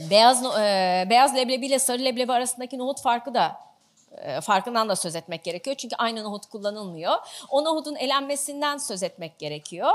Beyaz 0.00 0.44
e, 0.44 1.06
beyaz 1.10 1.34
leblebi 1.36 1.66
ile 1.66 1.78
sarı 1.78 2.04
leblebi 2.04 2.32
arasındaki 2.32 2.78
nohut 2.78 3.02
farkı 3.02 3.34
da 3.34 3.56
e, 4.16 4.40
farkından 4.40 4.88
da 4.88 4.96
söz 4.96 5.16
etmek 5.16 5.44
gerekiyor. 5.44 5.76
Çünkü 5.76 5.96
aynı 5.96 6.24
nohut 6.24 6.46
kullanılmıyor. 6.46 7.12
O 7.50 7.64
nohutun 7.64 7.96
elenmesinden 7.96 8.76
söz 8.76 9.02
etmek 9.02 9.38
gerekiyor. 9.38 9.90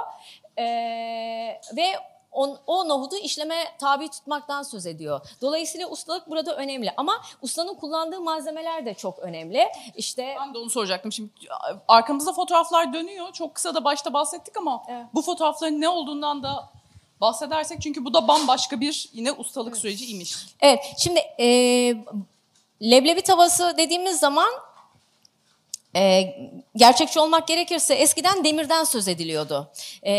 E, 0.58 0.64
ve 1.78 1.94
on, 2.32 2.58
o 2.68 2.88
nohudu 2.88 3.16
işleme 3.16 3.64
tabi 3.80 4.10
tutmaktan 4.10 4.64
söz 4.64 4.86
ediyor. 4.86 5.22
Dolayısıyla 5.42 5.88
ustalık 5.88 6.30
burada 6.30 6.56
önemli. 6.56 6.94
Ama 6.98 7.22
ustanın 7.42 7.76
kullandığı 7.76 8.22
malzemeler 8.22 8.86
de 8.86 8.94
çok 8.94 9.20
önemli. 9.20 9.68
İşte 9.96 10.36
Ben 10.40 10.54
de 10.54 10.58
onu 10.58 10.70
soracaktım. 10.70 11.12
Şimdi 11.12 11.30
arkamızda 11.88 12.34
fotoğraflar 12.34 12.94
dönüyor. 12.94 13.32
Çok 13.34 13.56
kısa 13.56 13.76
da 13.76 13.84
başta 13.84 14.14
bahsettik 14.14 14.58
ama 14.58 14.84
Evet. 14.88 15.06
bu 15.14 15.22
fotoğrafların 15.22 15.82
ne 15.82 15.90
olduğundan 15.90 16.44
da 16.44 16.70
bahsedersek 17.22 17.82
çünkü 17.82 18.06
bu 18.06 18.14
da 18.14 18.28
bambaşka 18.28 18.82
bir 18.82 19.10
yine 19.14 19.32
ustalık 19.32 19.78
süreci 19.78 20.06
imiş. 20.06 20.36
Evet, 20.62 20.80
şimdi 20.98 21.20
e, 21.40 21.48
leblebi 22.82 23.22
tavası 23.22 23.76
dediğimiz 23.78 24.20
zaman 24.20 24.50
e, 25.96 26.36
gerçekçi 26.76 27.20
olmak 27.20 27.48
gerekirse 27.48 27.94
eskiden 27.94 28.44
demirden 28.44 28.84
söz 28.84 29.08
ediliyordu. 29.08 29.72
E, 30.04 30.14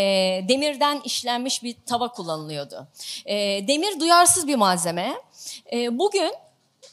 demirden 0.48 1.00
işlenmiş 1.04 1.62
bir 1.62 1.76
tava 1.86 2.08
kullanılıyordu. 2.08 2.86
E, 3.26 3.36
demir 3.68 4.00
duyarsız 4.00 4.46
bir 4.46 4.56
malzeme. 4.56 5.14
E, 5.72 5.98
bugün 5.98 6.32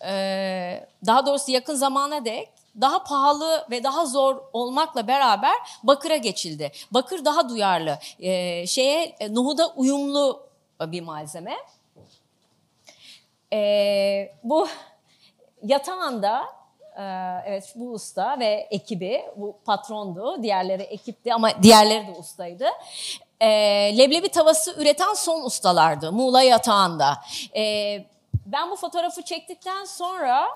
e, 0.06 0.88
daha 1.06 1.26
doğrusu 1.26 1.52
yakın 1.52 1.76
zamana 1.76 2.26
dek 2.26 2.50
daha 2.82 3.04
pahalı 3.04 3.68
ve 3.72 3.84
daha 3.84 4.06
zor 4.06 4.42
olmakla 4.54 5.08
beraber 5.08 5.56
bakıra 5.84 6.16
geçildi. 6.16 6.72
Bakır 6.92 7.26
daha 7.26 7.50
duyarlı, 7.50 8.00
e, 8.20 8.68
şeye 8.68 9.16
e, 9.20 9.34
nohuda 9.34 9.68
uyumlu 9.76 10.48
bir 10.82 11.02
malzeme. 11.02 11.58
Ee, 13.54 14.32
bu 14.44 14.68
yatağında 15.64 16.44
e, 16.98 17.04
evet 17.46 17.74
bu 17.76 17.92
usta 17.92 18.40
ve 18.40 18.68
ekibi 18.72 19.26
bu 19.36 19.58
patrondu 19.66 20.44
diğerleri 20.44 20.84
ekipti 20.84 21.34
ama 21.34 21.64
diğerleri 21.64 22.08
de 22.08 22.12
ustaydı. 22.12 22.68
Ee, 23.40 23.48
leblebi 23.98 24.30
tavası 24.30 24.82
üreten 24.82 25.14
son 25.14 25.44
ustalardı 25.44 26.12
Muğla 26.12 26.42
yatağında. 26.42 27.18
Ee, 27.56 28.06
ben 28.46 28.72
bu 28.72 28.76
fotoğrafı 28.76 29.22
çektikten 29.22 29.86
sonra 29.86 30.48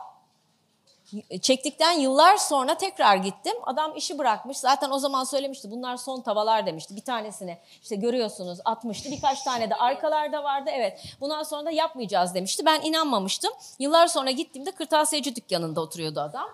çektikten 1.41 1.91
yıllar 1.91 2.37
sonra 2.37 2.77
tekrar 2.77 3.15
gittim. 3.15 3.53
Adam 3.63 3.95
işi 3.95 4.17
bırakmış. 4.17 4.57
Zaten 4.57 4.91
o 4.91 4.99
zaman 4.99 5.23
söylemişti. 5.23 5.71
Bunlar 5.71 5.97
son 5.97 6.21
tavalar 6.21 6.65
demişti. 6.65 6.95
Bir 6.95 7.01
tanesini 7.01 7.57
işte 7.81 7.95
görüyorsunuz 7.95 8.59
atmıştı. 8.65 9.11
Birkaç 9.11 9.43
tane 9.43 9.69
de 9.69 9.75
arkalarda 9.75 10.43
vardı. 10.43 10.69
Evet. 10.73 11.03
Bundan 11.21 11.43
sonra 11.43 11.65
da 11.65 11.71
yapmayacağız 11.71 12.35
demişti. 12.35 12.65
Ben 12.65 12.81
inanmamıştım. 12.81 13.51
Yıllar 13.79 14.07
sonra 14.07 14.31
gittiğimde 14.31 14.71
kırtasiyeci 14.71 15.35
dükkanında 15.35 15.81
oturuyordu 15.81 16.19
adam. 16.19 16.49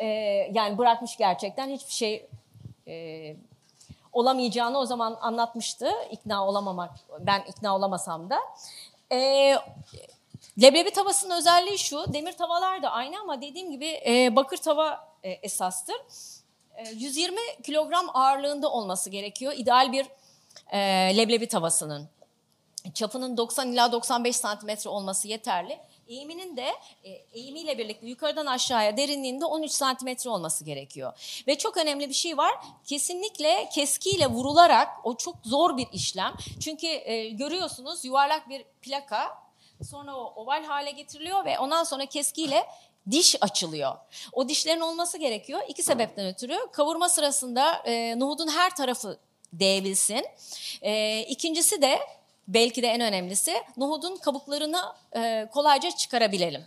Ee, 0.00 0.06
yani 0.52 0.78
bırakmış 0.78 1.16
gerçekten 1.16 1.70
hiçbir 1.70 1.92
şey 1.92 2.26
e, 2.88 3.36
olamayacağını 4.12 4.78
o 4.78 4.86
zaman 4.86 5.18
anlatmıştı. 5.20 5.90
İkna 6.10 6.46
olamamak, 6.46 6.90
ben 7.20 7.42
ikna 7.48 7.76
olamasam 7.76 8.30
da. 8.30 8.38
Ee, 9.12 9.56
Leblebi 10.60 10.90
tavasının 10.90 11.36
özelliği 11.36 11.78
şu, 11.78 12.12
demir 12.12 12.32
tavalar 12.32 12.82
da 12.82 12.90
aynı 12.90 13.20
ama 13.20 13.42
dediğim 13.42 13.70
gibi 13.70 14.00
e, 14.06 14.36
bakır 14.36 14.56
tava 14.56 15.08
e, 15.22 15.30
esastır. 15.30 15.96
E, 16.76 16.90
120 16.94 17.36
kilogram 17.62 18.06
ağırlığında 18.14 18.70
olması 18.70 19.10
gerekiyor 19.10 19.52
ideal 19.56 19.92
bir 19.92 20.06
e, 20.72 20.78
leblebi 21.16 21.48
tavasının. 21.48 22.08
Çapının 22.94 23.36
90 23.36 23.72
ila 23.72 23.92
95 23.92 24.36
santimetre 24.36 24.90
olması 24.90 25.28
yeterli. 25.28 25.78
Eğiminin 26.08 26.56
de 26.56 26.72
e, 27.04 27.10
eğimiyle 27.10 27.78
birlikte 27.78 28.06
yukarıdan 28.06 28.46
aşağıya 28.46 28.96
derinliğinde 28.96 29.44
13 29.44 29.70
santimetre 29.70 30.30
olması 30.30 30.64
gerekiyor. 30.64 31.42
Ve 31.48 31.58
çok 31.58 31.76
önemli 31.76 32.08
bir 32.08 32.14
şey 32.14 32.36
var. 32.36 32.52
Kesinlikle 32.84 33.68
keskiyle 33.74 34.26
vurularak 34.26 34.88
o 35.04 35.16
çok 35.16 35.36
zor 35.44 35.76
bir 35.76 35.86
işlem. 35.92 36.34
Çünkü 36.60 36.86
e, 36.86 37.28
görüyorsunuz 37.28 38.04
yuvarlak 38.04 38.48
bir 38.48 38.64
plaka 38.82 39.42
Sonra 39.84 40.16
o 40.16 40.32
oval 40.36 40.64
hale 40.64 40.90
getiriliyor 40.90 41.44
ve 41.44 41.58
ondan 41.58 41.84
sonra 41.84 42.06
keskiyle 42.06 42.66
diş 43.10 43.36
açılıyor. 43.42 43.94
O 44.32 44.48
dişlerin 44.48 44.80
olması 44.80 45.18
gerekiyor. 45.18 45.60
İki 45.68 45.82
sebepten 45.82 46.26
ötürü. 46.26 46.58
Kavurma 46.72 47.08
sırasında 47.08 47.74
e, 47.74 48.18
nohudun 48.18 48.48
her 48.48 48.76
tarafı 48.76 49.18
değebilsin. 49.52 50.26
E, 50.82 51.20
ikincisi 51.20 51.82
de 51.82 51.98
belki 52.48 52.82
de 52.82 52.86
en 52.86 53.00
önemlisi 53.00 53.54
nohudun 53.76 54.16
kabuklarını 54.16 54.82
e, 55.16 55.48
kolayca 55.52 55.90
çıkarabilelim. 55.90 56.64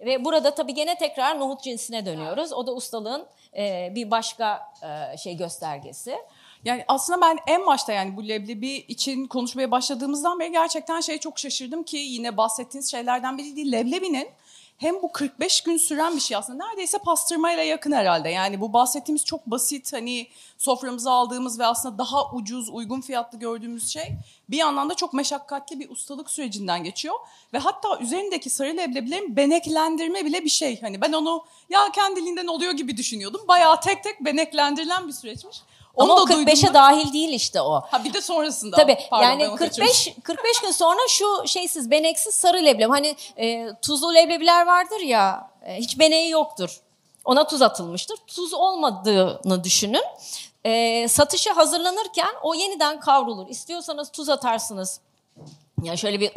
Ve 0.00 0.24
burada 0.24 0.54
tabii 0.54 0.74
gene 0.74 0.98
tekrar 0.98 1.40
nohut 1.40 1.62
cinsine 1.62 2.06
dönüyoruz. 2.06 2.52
O 2.52 2.66
da 2.66 2.72
ustalığın 2.72 3.26
e, 3.56 3.92
bir 3.94 4.10
başka 4.10 4.72
e, 4.82 5.16
şey 5.16 5.36
göstergesi. 5.36 6.18
Yani 6.64 6.84
aslında 6.88 7.20
ben 7.20 7.38
en 7.46 7.66
başta 7.66 7.92
yani 7.92 8.16
bu 8.16 8.28
leblebi 8.28 8.70
için 8.70 9.26
konuşmaya 9.26 9.70
başladığımızdan 9.70 10.40
beri 10.40 10.52
gerçekten 10.52 11.00
şey 11.00 11.18
çok 11.18 11.38
şaşırdım 11.38 11.82
ki 11.82 11.96
yine 11.96 12.36
bahsettiğiniz 12.36 12.90
şeylerden 12.90 13.38
biri 13.38 13.56
değil. 13.56 13.72
Leblebinin 13.72 14.28
hem 14.82 15.02
bu 15.02 15.12
45 15.12 15.60
gün 15.60 15.76
süren 15.76 16.16
bir 16.16 16.20
şey 16.20 16.36
aslında 16.36 16.66
neredeyse 16.66 16.98
pastırmayla 16.98 17.62
yakın 17.62 17.92
herhalde. 17.92 18.28
Yani 18.28 18.60
bu 18.60 18.72
bahsettiğimiz 18.72 19.24
çok 19.24 19.46
basit 19.46 19.92
hani 19.92 20.26
soframıza 20.58 21.12
aldığımız 21.12 21.58
ve 21.58 21.66
aslında 21.66 21.98
daha 21.98 22.32
ucuz 22.32 22.68
uygun 22.68 23.00
fiyatlı 23.00 23.38
gördüğümüz 23.38 23.88
şey 23.88 24.12
bir 24.50 24.56
yandan 24.56 24.90
da 24.90 24.94
çok 24.94 25.14
meşakkatli 25.14 25.80
bir 25.80 25.90
ustalık 25.90 26.30
sürecinden 26.30 26.84
geçiyor. 26.84 27.14
Ve 27.52 27.58
hatta 27.58 27.98
üzerindeki 27.98 28.50
sarı 28.50 28.76
leblebilerin 28.76 29.36
beneklendirme 29.36 30.24
bile 30.24 30.44
bir 30.44 30.50
şey. 30.50 30.80
Hani 30.80 31.00
ben 31.00 31.12
onu 31.12 31.44
ya 31.70 31.80
kendiliğinden 31.94 32.46
oluyor 32.46 32.72
gibi 32.72 32.96
düşünüyordum. 32.96 33.40
Bayağı 33.48 33.80
tek 33.80 34.04
tek 34.04 34.24
beneklendirilen 34.24 35.08
bir 35.08 35.12
süreçmiş. 35.12 35.62
Onu 35.96 36.12
Ama 36.12 36.22
o 36.22 36.28
da 36.28 36.32
duydum 36.32 36.52
45'e 36.52 36.68
da- 36.68 36.74
dahil 36.74 37.12
değil 37.12 37.28
işte 37.28 37.60
o. 37.60 37.80
Ha 37.90 38.04
bir 38.04 38.14
de 38.14 38.20
sonrasında. 38.20 38.76
Tabii 38.76 38.98
Pardon, 39.10 39.24
yani 39.24 39.48
onu 39.48 39.56
kaçırmışım. 39.56 40.14
45 40.14 40.36
45 40.36 40.60
gün 40.60 40.70
sonra 40.70 41.00
şu 41.08 41.42
şeysiz 41.46 41.90
beneksiz 41.90 42.34
sarı 42.34 42.64
leblebi 42.64 42.90
hani 42.90 43.16
e, 43.36 43.68
tuzlu 43.82 44.14
leblebiler 44.14 44.66
vardır 44.66 45.00
ya 45.00 45.50
e, 45.66 45.76
hiç 45.76 45.98
beneği 45.98 46.30
yoktur. 46.30 46.80
Ona 47.24 47.46
tuz 47.46 47.62
atılmıştır. 47.62 48.16
Tuz 48.26 48.54
olmadığını 48.54 49.64
düşünün. 49.64 50.04
E, 50.64 51.08
satışa 51.08 51.56
hazırlanırken 51.56 52.34
o 52.42 52.54
yeniden 52.54 53.00
kavrulur. 53.00 53.48
İstiyorsanız 53.48 54.10
tuz 54.10 54.28
atarsınız. 54.28 55.00
Yani 55.82 55.98
şöyle 55.98 56.20
bir 56.20 56.32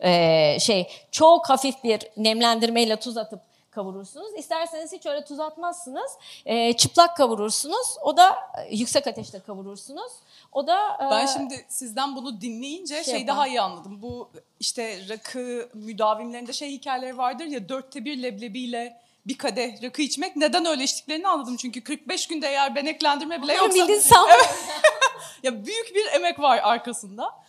e, 0.00 0.60
şey 0.60 0.88
çok 1.10 1.50
hafif 1.50 1.84
bir 1.84 2.00
nemlendirmeyle 2.16 2.96
tuz 2.96 3.16
atıp 3.16 3.40
kavurursunuz. 3.76 4.34
İsterseniz 4.36 4.92
hiç 4.92 5.06
öyle 5.06 5.24
tuz 5.24 5.40
atmazsınız. 5.40 6.12
E, 6.46 6.72
çıplak 6.72 7.16
kavurursunuz. 7.16 7.96
O 8.02 8.16
da 8.16 8.36
e, 8.58 8.76
yüksek 8.76 9.06
ateşte 9.06 9.40
kavurursunuz. 9.40 10.12
O 10.52 10.66
da 10.66 10.94
e, 10.94 11.10
Ben 11.10 11.26
şimdi 11.26 11.66
sizden 11.68 12.16
bunu 12.16 12.40
dinleyince 12.40 13.04
şey, 13.04 13.14
yapalım. 13.14 13.28
daha 13.28 13.48
iyi 13.48 13.60
anladım. 13.60 14.02
Bu 14.02 14.30
işte 14.60 15.08
rakı 15.08 15.68
müdavimlerinde 15.74 16.52
şey 16.52 16.70
hikayeleri 16.70 17.18
vardır 17.18 17.44
ya 17.44 17.68
dörtte 17.68 18.04
bir 18.04 18.22
leblebiyle 18.22 19.00
bir 19.26 19.38
kadeh 19.38 19.82
rakı 19.82 20.02
içmek. 20.02 20.36
Neden 20.36 20.66
öyle 20.66 20.84
içtiklerini 20.84 21.28
anladım. 21.28 21.56
Çünkü 21.56 21.84
45 21.84 22.26
günde 22.26 22.48
eğer 22.48 22.74
beneklendirme 22.74 23.42
bile 23.42 23.54
yoksa 23.54 24.26
ya 25.42 25.66
büyük 25.66 25.94
bir 25.94 26.06
emek 26.14 26.40
var 26.40 26.60
arkasında. 26.62 27.45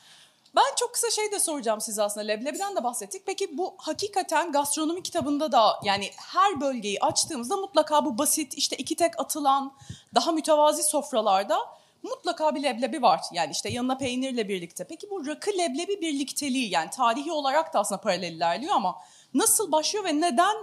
Ben 0.58 0.76
çok 0.76 0.94
kısa 0.94 1.10
şey 1.10 1.32
de 1.32 1.40
soracağım 1.40 1.82
size 1.82 2.04
aslında. 2.04 2.26
Leblebiden 2.26 2.76
de 2.76 2.84
bahsettik. 2.84 3.26
Peki 3.26 3.58
bu 3.58 3.76
hakikaten 3.78 4.52
gastronomi 4.52 5.04
kitabında 5.04 5.52
da 5.52 5.80
yani 5.84 6.12
her 6.18 6.62
bölgeyi 6.62 7.00
açtığımızda 7.00 7.58
mutlaka 7.58 8.06
bu 8.06 8.18
basit 8.18 8.54
işte 8.54 8.76
iki 8.76 8.96
tek 8.96 9.20
atılan 9.20 9.74
daha 10.16 10.32
mütevazi 10.32 10.84
sofralarda 10.84 11.60
mutlaka 12.04 12.56
bir 12.56 12.64
leblebi 12.64 13.02
var. 13.02 13.22
Yani 13.34 13.52
işte 13.52 13.70
yanına 13.70 13.98
peynirle 13.98 14.50
birlikte. 14.50 14.84
Peki 14.88 15.10
bu 15.10 15.28
rakı 15.28 15.52
leblebi 15.52 16.02
birlikteliği 16.02 16.70
yani 16.70 16.90
tarihi 16.90 17.32
olarak 17.32 17.74
da 17.74 17.80
aslında 17.80 18.02
paralel 18.02 18.34
ilerliyor 18.34 18.76
ama 18.76 18.96
nasıl 19.34 19.72
başlıyor 19.72 20.06
ve 20.06 20.22
neden 20.22 20.56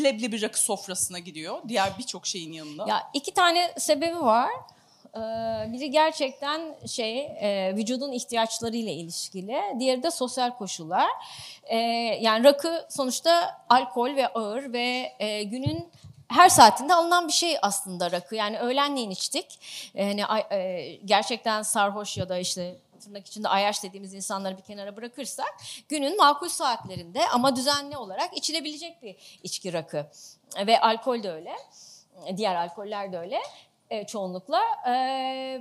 leblebi 0.00 0.42
rakı 0.42 0.60
sofrasına 0.60 1.18
gidiyor 1.18 1.58
diğer 1.68 1.98
birçok 1.98 2.26
şeyin 2.26 2.52
yanında? 2.52 2.86
Ya 2.88 3.10
iki 3.14 3.34
tane 3.34 3.74
sebebi 3.78 4.20
var. 4.20 4.50
Ee, 5.18 5.72
Biri 5.72 5.90
gerçekten 5.90 6.74
şey 6.86 7.20
e, 7.20 7.72
vücudun 7.76 8.12
ihtiyaçlarıyla 8.12 8.92
ilişkili. 8.92 9.62
Diğeri 9.78 10.02
de 10.02 10.10
sosyal 10.10 10.50
koşullar. 10.50 11.06
Ee, 11.62 11.76
Yani 12.20 12.44
rakı 12.44 12.86
sonuçta 12.88 13.60
alkol 13.68 14.16
ve 14.16 14.28
ağır 14.28 14.72
ve 14.72 15.12
e, 15.18 15.42
günün 15.42 15.88
her 16.28 16.48
saatinde 16.48 16.94
alınan 16.94 17.28
bir 17.28 17.32
şey 17.32 17.56
aslında 17.62 18.10
rakı. 18.10 18.34
Yani 18.34 18.58
öğlenleyin 18.58 19.10
içtik. 19.10 19.60
Yani 19.94 20.22
gerçekten 21.04 21.62
sarhoş 21.62 22.16
ya 22.16 22.28
da 22.28 22.38
işte 22.38 22.76
tırnak 23.00 23.26
içinde 23.26 23.48
ayaş 23.48 23.82
dediğimiz 23.82 24.14
insanları 24.14 24.56
bir 24.56 24.62
kenara 24.62 24.96
bırakırsak 24.96 25.56
günün 25.88 26.16
makul 26.16 26.48
saatlerinde 26.48 27.28
ama 27.28 27.56
düzenli 27.56 27.96
olarak 27.96 28.36
içilebilecek 28.36 29.02
bir 29.02 29.16
içki 29.42 29.72
rakı. 29.72 30.06
Ve 30.66 30.80
alkol 30.80 31.22
de 31.22 31.32
öyle. 31.32 31.52
Diğer 32.36 32.54
alkoller 32.54 33.12
de 33.12 33.18
öyle 33.18 33.40
e, 33.90 34.06
çoğunlukla. 34.06 34.62
E, 34.88 35.60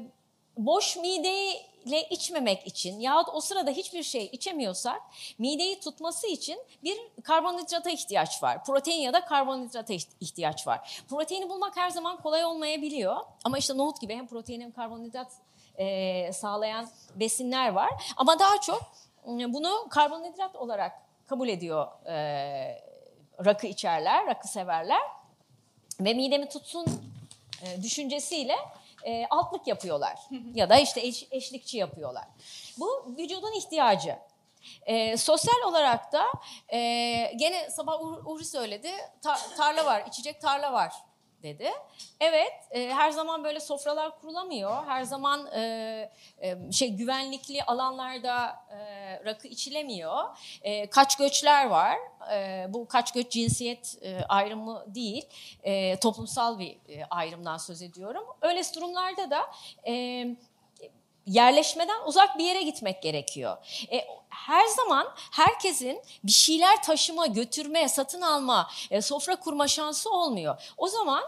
boş 0.57 0.97
mideyle 0.97 2.09
içmemek 2.09 2.67
için 2.67 2.99
yahut 2.99 3.27
o 3.33 3.41
sırada 3.41 3.71
hiçbir 3.71 4.03
şey 4.03 4.25
içemiyorsak 4.25 5.01
mideyi 5.39 5.79
tutması 5.79 6.27
için 6.27 6.59
bir 6.83 6.97
karbonhidrata 7.23 7.89
ihtiyaç 7.89 8.43
var. 8.43 8.63
Protein 8.63 9.01
ya 9.01 9.13
da 9.13 9.25
karbonhidrata 9.25 9.93
iht- 9.93 10.15
ihtiyaç 10.19 10.67
var. 10.67 11.03
Proteini 11.09 11.49
bulmak 11.49 11.77
her 11.77 11.89
zaman 11.89 12.17
kolay 12.17 12.45
olmayabiliyor. 12.45 13.15
Ama 13.43 13.57
işte 13.57 13.77
nohut 13.77 14.01
gibi 14.01 14.15
hem 14.15 14.27
protein 14.27 14.61
hem 14.61 14.71
karbonhidrat 14.71 15.31
e, 15.77 16.33
sağlayan 16.33 16.89
besinler 17.15 17.69
var. 17.69 17.89
Ama 18.17 18.39
daha 18.39 18.61
çok 18.61 18.81
e, 19.27 19.53
bunu 19.53 19.87
karbonhidrat 19.89 20.55
olarak 20.55 20.91
kabul 21.27 21.47
ediyor 21.47 21.87
e, 22.05 22.15
rakı 23.45 23.67
içerler, 23.67 24.27
rakı 24.27 24.47
severler. 24.47 25.01
Ve 25.99 26.13
midemi 26.13 26.49
tutsun 26.49 26.85
e, 27.61 27.83
düşüncesiyle 27.83 28.55
e, 29.03 29.25
altlık 29.29 29.67
yapıyorlar. 29.67 30.19
ya 30.53 30.69
da 30.69 30.77
işte 30.79 31.01
eş- 31.01 31.27
eşlikçi 31.31 31.77
yapıyorlar. 31.77 32.25
Bu 32.79 33.15
vücudun 33.17 33.51
ihtiyacı. 33.57 34.15
E, 34.85 35.17
sosyal 35.17 35.61
olarak 35.67 36.11
da 36.13 36.25
e, 36.73 36.77
gene 37.35 37.69
sabah 37.69 38.01
Uğur, 38.01 38.25
Uğur 38.25 38.41
söyledi. 38.43 38.91
Ta- 39.21 39.39
tarla 39.57 39.85
var, 39.85 40.03
içecek 40.07 40.41
tarla 40.41 40.73
var 40.73 40.93
dedi. 41.43 41.71
Evet, 42.19 42.53
e, 42.71 42.93
her 42.93 43.11
zaman 43.11 43.43
böyle 43.43 43.59
sofralar 43.59 44.19
kurulamıyor. 44.19 44.85
Her 44.85 45.03
zaman 45.03 45.47
e, 45.47 45.61
e, 46.41 46.71
şey 46.71 46.89
güvenlikli 46.89 47.63
alanlarda 47.63 48.55
e, 48.71 48.79
rakı 49.25 49.47
içilemiyor. 49.47 50.23
E, 50.61 50.89
kaç 50.89 51.17
göçler 51.17 51.65
var. 51.65 51.97
E, 52.33 52.65
bu 52.69 52.87
kaç 52.87 53.11
göç 53.11 53.31
cinsiyet 53.31 53.97
e, 54.01 54.19
ayrımı 54.29 54.83
değil, 54.87 55.25
e, 55.63 55.99
toplumsal 55.99 56.59
bir 56.59 56.77
e, 56.89 57.05
ayrımdan 57.09 57.57
söz 57.57 57.81
ediyorum. 57.81 58.23
Öyle 58.41 58.61
durumlarda 58.75 59.31
da 59.31 59.51
e, 59.87 60.25
yerleşmeden 61.27 61.97
uzak 62.05 62.37
bir 62.37 62.43
yere 62.43 62.61
gitmek 62.61 63.01
gerekiyor. 63.01 63.57
E, 63.91 64.05
her 64.29 64.65
zaman 64.65 65.07
herkesin 65.31 66.01
bir 66.23 66.31
şeyler 66.31 66.83
taşıma, 66.83 67.27
götürme, 67.27 67.89
satın 67.89 68.21
alma, 68.21 68.69
e, 68.91 69.01
sofra 69.01 69.35
kurma 69.35 69.67
şansı 69.67 70.09
olmuyor. 70.09 70.73
O 70.77 70.87
zaman 70.87 71.23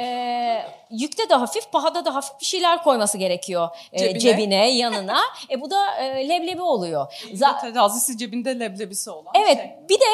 e, 0.00 0.66
yükte 0.90 1.28
de 1.28 1.34
hafif, 1.34 1.72
pahada 1.72 2.04
da 2.04 2.14
hafif 2.14 2.40
bir 2.40 2.44
şeyler 2.46 2.82
koyması 2.82 3.18
gerekiyor 3.18 3.68
e, 3.92 3.98
Cebine. 3.98 4.18
cebine, 4.20 4.70
yanına. 4.70 5.20
E, 5.50 5.60
bu 5.60 5.70
da 5.70 5.94
e, 5.96 6.28
leblebi 6.28 6.62
oluyor. 6.62 7.12
Za- 7.32 7.60
Terazisi 7.60 8.18
cebinde 8.18 8.60
leblebisi 8.60 9.10
olan 9.10 9.32
Evet 9.34 9.56
şey. 9.56 9.70
bir 9.88 10.00
de 10.00 10.04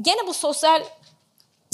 gene 0.00 0.26
bu 0.26 0.34
sosyal 0.34 0.82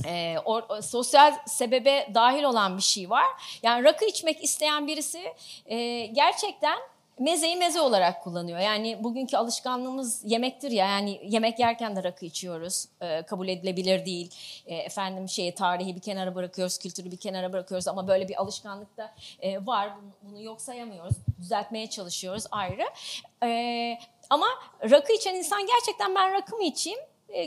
e, 0.04 0.36
or- 0.44 0.82
sosyal 0.82 1.34
sebebe 1.46 2.10
dahil 2.14 2.42
olan 2.42 2.76
bir 2.76 2.82
şey 2.82 3.10
var. 3.10 3.26
Yani 3.62 3.84
rakı 3.84 4.04
içmek 4.04 4.44
isteyen 4.44 4.86
birisi 4.86 5.34
e, 5.66 6.06
gerçekten 6.06 6.78
mezeyi 7.18 7.56
meze 7.56 7.80
olarak 7.80 8.24
kullanıyor. 8.24 8.58
Yani 8.58 9.04
bugünkü 9.04 9.36
alışkanlığımız 9.36 10.22
yemektir 10.24 10.70
ya. 10.70 10.86
Yani 10.86 11.20
yemek 11.24 11.58
yerken 11.58 11.96
de 11.96 12.04
rakı 12.04 12.26
içiyoruz. 12.26 12.88
E, 13.00 13.22
kabul 13.22 13.48
edilebilir 13.48 14.06
değil. 14.06 14.30
E, 14.66 14.74
efendim 14.76 15.28
şeyi 15.28 15.54
tarihi 15.54 15.96
bir 15.96 16.00
kenara 16.00 16.34
bırakıyoruz, 16.34 16.78
kültürü 16.78 17.10
bir 17.10 17.16
kenara 17.16 17.52
bırakıyoruz 17.52 17.88
ama 17.88 18.08
böyle 18.08 18.28
bir 18.28 18.40
alışkanlık 18.40 18.96
da 18.96 19.14
e, 19.40 19.66
var. 19.66 19.90
Bunu, 19.96 20.12
bunu 20.22 20.42
yok 20.42 20.60
sayamıyoruz. 20.60 21.16
Düzeltmeye 21.40 21.90
çalışıyoruz 21.90 22.44
ayrı. 22.50 22.84
E, 23.42 23.98
ama 24.30 24.46
rakı 24.90 25.12
içen 25.12 25.34
insan 25.34 25.66
gerçekten 25.66 26.14
ben 26.14 26.32
rakı 26.32 26.56
mı 26.56 26.64
içeyim? 26.64 27.00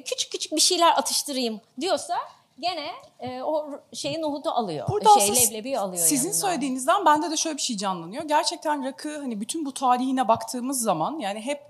Küçük 0.06 0.32
küçük 0.32 0.52
bir 0.52 0.62
şeyler 0.62 0.98
atıştırayım 0.98 1.62
diyorsa 1.82 2.18
gene 2.60 2.92
e, 3.20 3.42
o 3.42 3.80
şeyi 3.94 4.22
nohudu 4.22 4.50
alıyor. 4.50 4.88
Burada 4.90 5.10
şey 5.20 5.24
aslında 5.32 5.40
leblebi 5.40 5.80
alıyor 5.80 6.06
Sizin 6.08 6.28
yanına. 6.30 6.42
söylediğinizden 6.42 7.06
bende 7.06 7.32
de 7.32 7.38
şöyle 7.38 7.58
bir 7.58 7.62
şey 7.62 7.78
canlanıyor. 7.78 8.24
Gerçekten 8.24 8.86
rakı 8.86 9.18
hani 9.20 9.42
bütün 9.42 9.66
bu 9.66 9.74
tarihine 9.74 10.28
baktığımız 10.28 10.82
zaman 10.82 11.20
yani 11.20 11.42
hep 11.42 11.62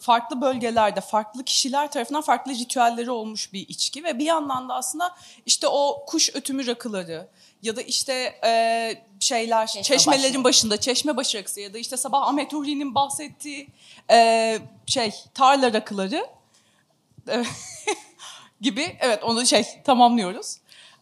farklı 0.00 0.40
bölgelerde 0.40 1.00
farklı 1.00 1.44
kişiler 1.44 1.90
tarafından 1.90 2.20
farklı 2.22 2.52
ritüelleri 2.52 3.10
olmuş 3.10 3.52
bir 3.52 3.68
içki 3.68 4.04
ve 4.04 4.18
bir 4.18 4.24
yandan 4.24 4.68
da 4.68 4.74
aslında 4.74 5.14
işte 5.46 5.68
o 5.68 6.04
kuş 6.06 6.30
ötümü 6.34 6.66
rakıları 6.66 7.28
ya 7.62 7.76
da 7.76 7.82
işte 7.82 8.34
e, 8.44 8.94
şeyler 9.20 9.66
Çeşme 9.66 9.82
çeşmelerin 9.82 10.34
başı. 10.34 10.44
başında 10.44 10.80
çeşme 10.80 11.16
başı 11.16 11.38
rakısı 11.38 11.60
ya 11.60 11.74
da 11.74 11.78
işte 11.78 11.96
sabah 11.96 12.22
Ahmet 12.22 12.52
Huri'nin 12.52 12.94
bahsettiği 12.94 13.68
e, 14.10 14.58
şey 14.86 15.14
tarla 15.34 15.72
rakıları 15.72 16.26
Evet. 17.28 17.46
gibi 18.64 18.96
evet 19.00 19.24
onu 19.24 19.46
şey 19.46 19.64
tamamlıyoruz. 19.84 20.56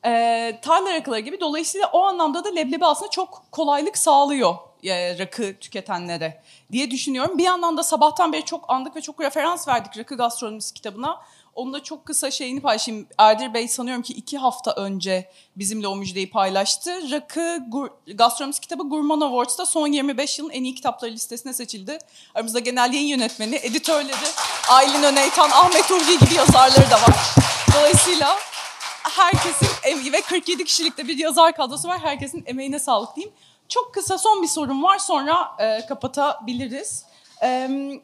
Ee, 0.05 0.59
tarla 0.63 0.95
rakıları 0.95 1.21
gibi 1.21 1.41
dolayısıyla 1.41 1.91
o 1.93 2.03
anlamda 2.03 2.45
da 2.45 2.49
leblebi 2.49 2.85
aslında 2.85 3.11
çok 3.11 3.43
kolaylık 3.51 3.99
sağlıyor 3.99 4.55
e, 4.85 5.19
rakı 5.19 5.59
tüketenlere 5.61 6.43
diye 6.73 6.91
düşünüyorum. 6.91 7.39
Bir 7.39 7.45
yandan 7.45 7.77
da 7.77 7.83
sabahtan 7.83 8.33
beri 8.33 8.45
çok 8.45 8.71
andık 8.71 8.97
ve 8.97 9.01
çok 9.01 9.21
referans 9.21 9.69
verdik 9.69 9.99
rakı 9.99 10.17
gastronomisi 10.17 10.75
kitabına. 10.75 11.21
Onu 11.55 11.83
çok 11.83 12.07
kısa 12.07 12.31
şeyini 12.31 12.61
paylaşayım. 12.61 13.07
Erdir 13.19 13.55
Bey 13.55 13.69
sanıyorum 13.69 14.03
ki 14.03 14.13
iki 14.13 14.39
hafta 14.39 14.73
önce 14.73 15.31
bizimle 15.57 15.87
o 15.87 15.97
müjdeyi 15.97 16.31
paylaştı. 16.31 17.11
Rakı 17.11 17.59
Gastronomisi 18.07 18.61
kitabı 18.61 18.83
Gurman 18.89 19.21
Awards'ta 19.21 19.67
son 19.67 19.87
25 19.87 20.39
yılın 20.39 20.51
en 20.51 20.65
iyi 20.65 20.75
kitapları 20.75 21.13
listesine 21.13 21.55
seçildi. 21.55 21.99
Aramızda 22.35 22.59
genel 22.59 22.93
yayın 22.93 23.09
yönetmeni, 23.09 23.57
editörleri, 23.63 24.29
Aylin 24.69 25.03
Öneytan, 25.03 25.51
Ahmet 25.51 25.91
Urgi 25.91 26.19
gibi 26.19 26.35
yazarları 26.35 26.91
da 26.91 26.95
var. 26.95 27.35
Dolayısıyla 27.77 28.39
herkesin 29.03 29.69
ve 30.13 30.21
47 30.21 30.65
kişilikte 30.65 31.09
bir 31.09 31.19
yazar 31.19 31.57
kadrosu 31.57 31.89
var. 31.89 32.01
Herkesin 32.01 32.45
emeğine 32.47 32.79
sağlık 32.79 33.17
diyeyim. 33.17 33.35
Çok 33.69 33.95
kısa 33.95 34.19
son 34.19 34.43
bir 34.43 34.49
sorum 34.49 34.83
var 34.83 34.99
sonra 34.99 35.57
e, 35.59 35.87
kapatabiliriz. 35.87 37.05
E, 37.43 37.49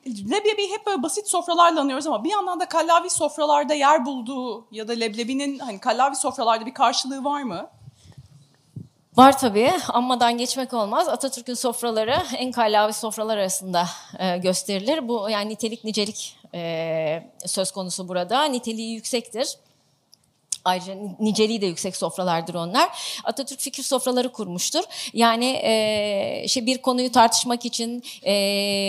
leblebiyi 0.07 0.73
hep 0.73 0.87
böyle 0.87 1.03
basit 1.03 1.29
sofralarla 1.29 1.81
anıyoruz 1.81 2.07
ama 2.07 2.25
bir 2.25 2.31
yandan 2.31 2.61
da 2.61 2.69
kallavi 2.69 3.11
sofralarda 3.11 3.75
yer 3.75 4.07
bulduğu 4.07 4.67
ya 4.71 4.89
da 4.89 4.93
leblebinin 4.93 5.59
hani 5.59 5.81
kallavi 5.81 6.17
sofralarda 6.17 6.67
bir 6.67 6.75
karşılığı 6.75 7.25
var 7.25 7.43
mı? 7.43 7.71
Var 9.17 9.39
tabii. 9.39 9.73
Anmadan 9.89 10.39
geçmek 10.39 10.73
olmaz. 10.73 11.09
Atatürk'ün 11.09 11.55
sofraları 11.55 12.17
en 12.37 12.53
kallavi 12.53 12.93
sofralar 12.93 13.39
arasında 13.39 13.87
e, 14.19 14.39
gösterilir. 14.39 15.09
Bu 15.09 15.31
yani 15.31 15.49
nitelik 15.49 15.85
nicelik 15.85 16.37
e, 16.55 17.31
söz 17.47 17.71
konusu 17.71 18.09
burada. 18.09 18.45
Niteliği 18.45 18.95
yüksektir. 18.95 19.59
Ayrıca 20.69 20.95
ni- 20.95 21.17
niceliği 21.21 21.61
de 21.61 21.67
yüksek 21.67 21.97
sofralardır 21.97 22.55
onlar. 22.55 22.89
Atatürk 23.25 23.61
fikir 23.61 23.83
sofraları 23.83 24.33
kurmuştur. 24.33 24.85
Yani 25.13 25.61
e, 25.63 26.45
şey 26.49 26.67
bir 26.67 26.79
konuyu 26.79 27.13
tartışmak 27.13 27.65
için, 27.65 28.03
e, 28.27 28.33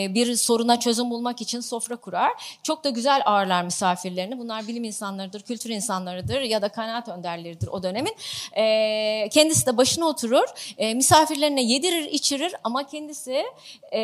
bir 0.10 0.36
soruna 0.36 0.80
çözüm 0.80 1.10
bulmak 1.10 1.42
için 1.42 1.60
sofra 1.60 1.96
kurar. 1.96 2.32
Çok 2.64 2.84
da 2.84 2.90
güzel 2.90 3.22
ağırlar 3.26 3.64
misafirlerini. 3.64 4.40
Bunlar 4.40 4.68
bilim 4.68 4.84
insanlarıdır, 4.84 5.42
kültür 5.42 5.70
insanlarıdır 5.70 6.42
ya 6.42 6.62
da 6.62 6.70
kanaat 6.70 7.10
önderleridir 7.10 7.68
o 7.68 7.84
dönemin. 7.84 8.16
E, 8.58 9.30
kendisi 9.32 9.66
de 9.66 9.78
başına 9.78 10.06
oturur, 10.06 10.46
e, 10.78 10.94
misafirlerine 10.94 11.64
yedirir, 11.64 12.04
içirir 12.06 12.56
ama 12.64 12.88
kendisi 12.88 13.44
e, 13.92 14.02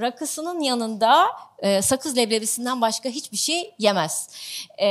rakısının 0.00 0.60
yanında 0.60 1.26
e, 1.58 1.82
sakız 1.82 2.16
leblebisinden 2.16 2.80
başka 2.80 3.08
hiçbir 3.08 3.36
şey 3.36 3.74
yemez. 3.78 4.28
E, 4.80 4.88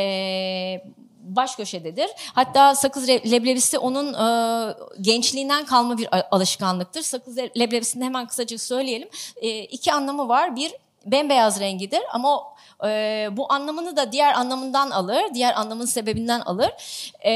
baş 1.21 1.55
köşededir. 1.55 2.09
Hatta 2.33 2.75
sakız 2.75 3.09
leblebisi 3.09 3.77
onun 3.77 4.13
e, 4.13 4.75
gençliğinden 5.01 5.65
kalma 5.65 5.97
bir 5.97 6.07
alışkanlıktır. 6.35 7.01
Sakız 7.01 7.37
le- 7.37 7.51
leblebisini 7.59 8.03
hemen 8.03 8.27
kısaca 8.27 8.57
söyleyelim. 8.57 9.09
E, 9.35 9.59
iki 9.59 9.93
anlamı 9.93 10.27
var. 10.27 10.55
Bir 10.55 10.73
bembeyaz 11.05 11.59
rengidir 11.59 12.01
ama 12.13 12.43
e, 12.85 13.29
bu 13.31 13.53
anlamını 13.53 13.97
da 13.97 14.11
diğer 14.11 14.33
anlamından 14.33 14.91
alır. 14.91 15.23
Diğer 15.33 15.59
anlamın 15.59 15.85
sebebinden 15.85 16.39
alır. 16.39 16.71
E, 17.25 17.31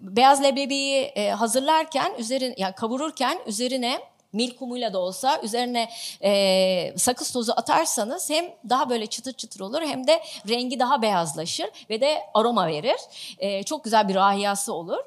beyaz 0.00 0.42
leblebiyi 0.42 1.02
e, 1.02 1.30
hazırlarken, 1.30 2.14
üzerin, 2.18 2.54
yani 2.56 2.74
kavururken 2.74 3.38
üzerine 3.46 4.00
mil 4.32 4.56
kumuyla 4.56 4.92
da 4.92 4.98
olsa 4.98 5.40
üzerine 5.42 5.90
e, 6.22 6.94
sakız 6.96 7.30
tozu 7.30 7.52
atarsanız 7.56 8.30
hem 8.30 8.44
daha 8.68 8.90
böyle 8.90 9.06
çıtır 9.06 9.32
çıtır 9.32 9.60
olur 9.60 9.82
hem 9.82 10.06
de 10.06 10.22
rengi 10.48 10.78
daha 10.78 11.02
beyazlaşır 11.02 11.70
ve 11.90 12.00
de 12.00 12.22
aroma 12.34 12.66
verir. 12.66 13.00
E, 13.38 13.62
çok 13.62 13.84
güzel 13.84 14.08
bir 14.08 14.14
rahiyası 14.14 14.72
olur. 14.72 14.98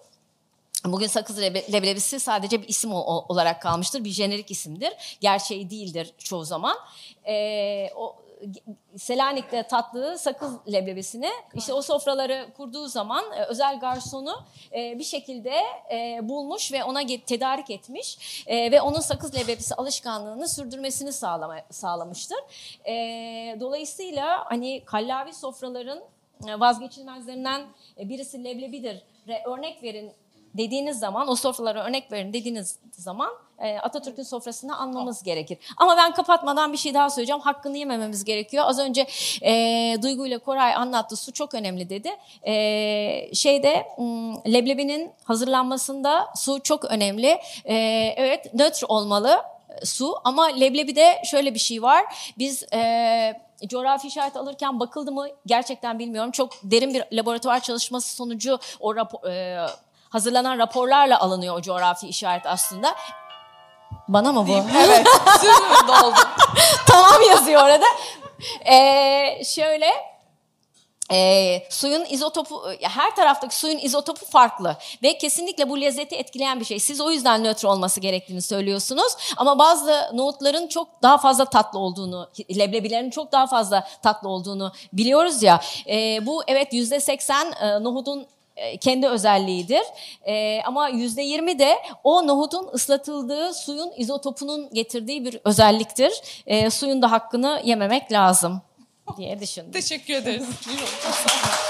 Bugün 0.86 1.08
sakız 1.08 1.40
leblebisi 1.42 2.20
sadece 2.20 2.62
bir 2.62 2.68
isim 2.68 2.94
olarak 2.94 3.62
kalmıştır. 3.62 4.04
Bir 4.04 4.10
jenerik 4.10 4.52
isimdir. 4.52 5.18
Gerçeği 5.22 5.70
değildir 5.70 6.14
çoğu 6.18 6.46
zaman. 6.46 6.78
Ee, 7.28 7.90
o 7.96 8.16
Selanik'te 8.98 9.64
tatlı 9.64 10.18
sakız 10.18 10.54
leblebisini 10.72 11.30
işte 11.56 11.74
o 11.74 11.82
sofraları 11.82 12.48
kurduğu 12.58 12.88
zaman 12.88 13.24
e, 13.34 13.46
özel 13.46 13.80
garsonu 13.80 14.44
e, 14.76 15.00
bir 15.00 15.04
şekilde 15.04 15.54
e, 15.92 16.20
bulmuş 16.24 16.72
ve 16.72 16.84
ona 16.84 17.02
tedarik 17.28 17.70
etmiş 17.70 18.18
ve 18.48 18.82
onun 18.82 19.00
sakız 19.00 19.36
leblebisi 19.36 19.76
alışkanlığını 19.76 20.48
sürdürmesini 20.48 21.14
sağlamıştır. 21.70 22.38
Dolayısıyla 23.60 24.46
hani 24.46 24.82
kallavi 24.86 25.34
sofraların 25.34 26.00
vazgeçilmezlerinden 26.42 27.62
birisi 27.98 28.44
leblebidir. 28.44 29.02
Örnek 29.46 29.84
verin 29.84 30.12
dediğiniz 30.58 31.00
zaman, 31.00 31.30
o 31.30 31.36
sofralara 31.36 31.84
örnek 31.84 32.12
verin 32.12 32.34
dediğiniz 32.34 32.80
zaman 32.92 33.30
e, 33.60 33.78
Atatürk'ün 33.78 34.24
sofrasını 34.24 34.78
anmamız 34.78 35.24
gerekir. 35.24 35.58
Ama 35.78 35.98
ben 35.98 36.14
kapatmadan 36.14 36.74
bir 36.74 36.78
şey 36.78 36.94
daha 36.94 37.10
söyleyeceğim. 37.10 37.42
Hakkını 37.42 37.78
yemememiz 37.78 38.24
gerekiyor. 38.24 38.64
Az 38.68 38.80
önce 38.80 39.08
e, 39.42 39.96
Duygu 40.02 40.28
ile 40.28 40.38
Koray 40.38 40.76
anlattı. 40.76 41.16
Su 41.16 41.34
çok 41.34 41.54
önemli 41.54 41.90
dedi. 41.90 42.10
E, 42.48 43.36
şeyde 43.36 43.88
leblebinin 44.54 45.12
hazırlanmasında 45.24 46.28
su 46.36 46.64
çok 46.64 46.86
önemli. 46.86 47.40
E, 47.66 47.76
evet 48.18 48.54
nötr 48.54 48.84
olmalı 48.88 49.42
e, 49.70 49.86
su 49.86 50.16
ama 50.24 50.46
leblebide 50.46 51.22
şöyle 51.26 51.54
bir 51.54 51.60
şey 51.60 51.82
var. 51.82 52.32
Biz 52.38 52.64
e, 52.74 53.42
coğrafi 53.68 54.08
işaret 54.08 54.38
alırken 54.38 54.80
bakıldı 54.80 55.12
mı 55.12 55.28
gerçekten 55.46 56.00
bilmiyorum. 56.00 56.32
Çok 56.32 56.54
derin 56.64 56.94
bir 56.94 57.04
laboratuvar 57.12 57.60
çalışması 57.60 58.16
sonucu 58.16 58.60
o 58.80 58.96
rapor, 58.96 59.30
e, 59.30 59.66
hazırlanan 60.16 60.58
raporlarla 60.58 61.20
alınıyor 61.20 61.58
o 61.58 61.62
coğrafi 61.62 62.08
işaret 62.08 62.46
aslında. 62.46 62.96
Bana 64.08 64.32
mı 64.32 64.48
bu? 64.48 64.78
Evet. 64.78 65.08
Sürümünde 65.42 65.92
oldu. 66.06 66.20
tamam 66.86 67.22
yazıyor 67.30 67.64
orada. 67.64 67.86
Ee, 68.72 69.44
şöyle 69.46 69.88
e, 71.12 71.62
suyun 71.70 72.06
izotopu 72.10 72.64
her 72.82 73.16
taraftaki 73.16 73.56
suyun 73.56 73.78
izotopu 73.78 74.26
farklı 74.26 74.78
ve 75.04 75.18
kesinlikle 75.18 75.70
bu 75.70 75.82
lezzeti 75.82 76.16
etkileyen 76.16 76.60
bir 76.60 76.66
şey. 76.66 76.80
Siz 76.80 77.02
o 77.02 77.12
yüzden 77.12 77.44
nötr 77.44 77.66
olması 77.66 78.00
gerektiğini 78.00 78.42
söylüyorsunuz 78.42 79.16
ama 79.38 79.60
bazı 79.60 80.10
nohutların 80.14 80.68
çok 80.68 80.88
daha 81.02 81.18
fazla 81.18 81.46
tatlı 81.46 81.80
olduğunu, 81.80 82.30
leblebilerin 82.58 83.10
çok 83.10 83.32
daha 83.32 83.48
fazla 83.48 83.88
tatlı 84.04 84.30
olduğunu 84.30 84.72
biliyoruz 84.94 85.44
ya. 85.44 85.62
E, 85.88 86.26
bu 86.26 86.44
evet 86.48 86.74
yüzde 86.74 87.00
seksen 87.00 87.52
e, 87.52 87.84
nohudun 87.84 88.28
kendi 88.82 89.08
özelliğidir. 89.08 89.84
E, 90.28 90.62
ama 90.66 90.90
yüzde 90.90 91.22
yirmi 91.22 91.60
de 91.60 91.76
o 92.04 92.28
nohutun 92.28 92.70
ıslatıldığı 92.74 93.54
suyun 93.54 93.92
izotopunun 93.98 94.70
getirdiği 94.74 95.26
bir 95.26 95.40
özelliktir. 95.46 96.12
E, 96.48 96.70
suyun 96.70 97.02
da 97.02 97.12
hakkını 97.12 97.62
yememek 97.66 98.12
lazım 98.12 98.62
diye 99.18 99.40
düşündüm. 99.40 99.72
Teşekkür 99.72 100.14
ederiz. 100.14 100.46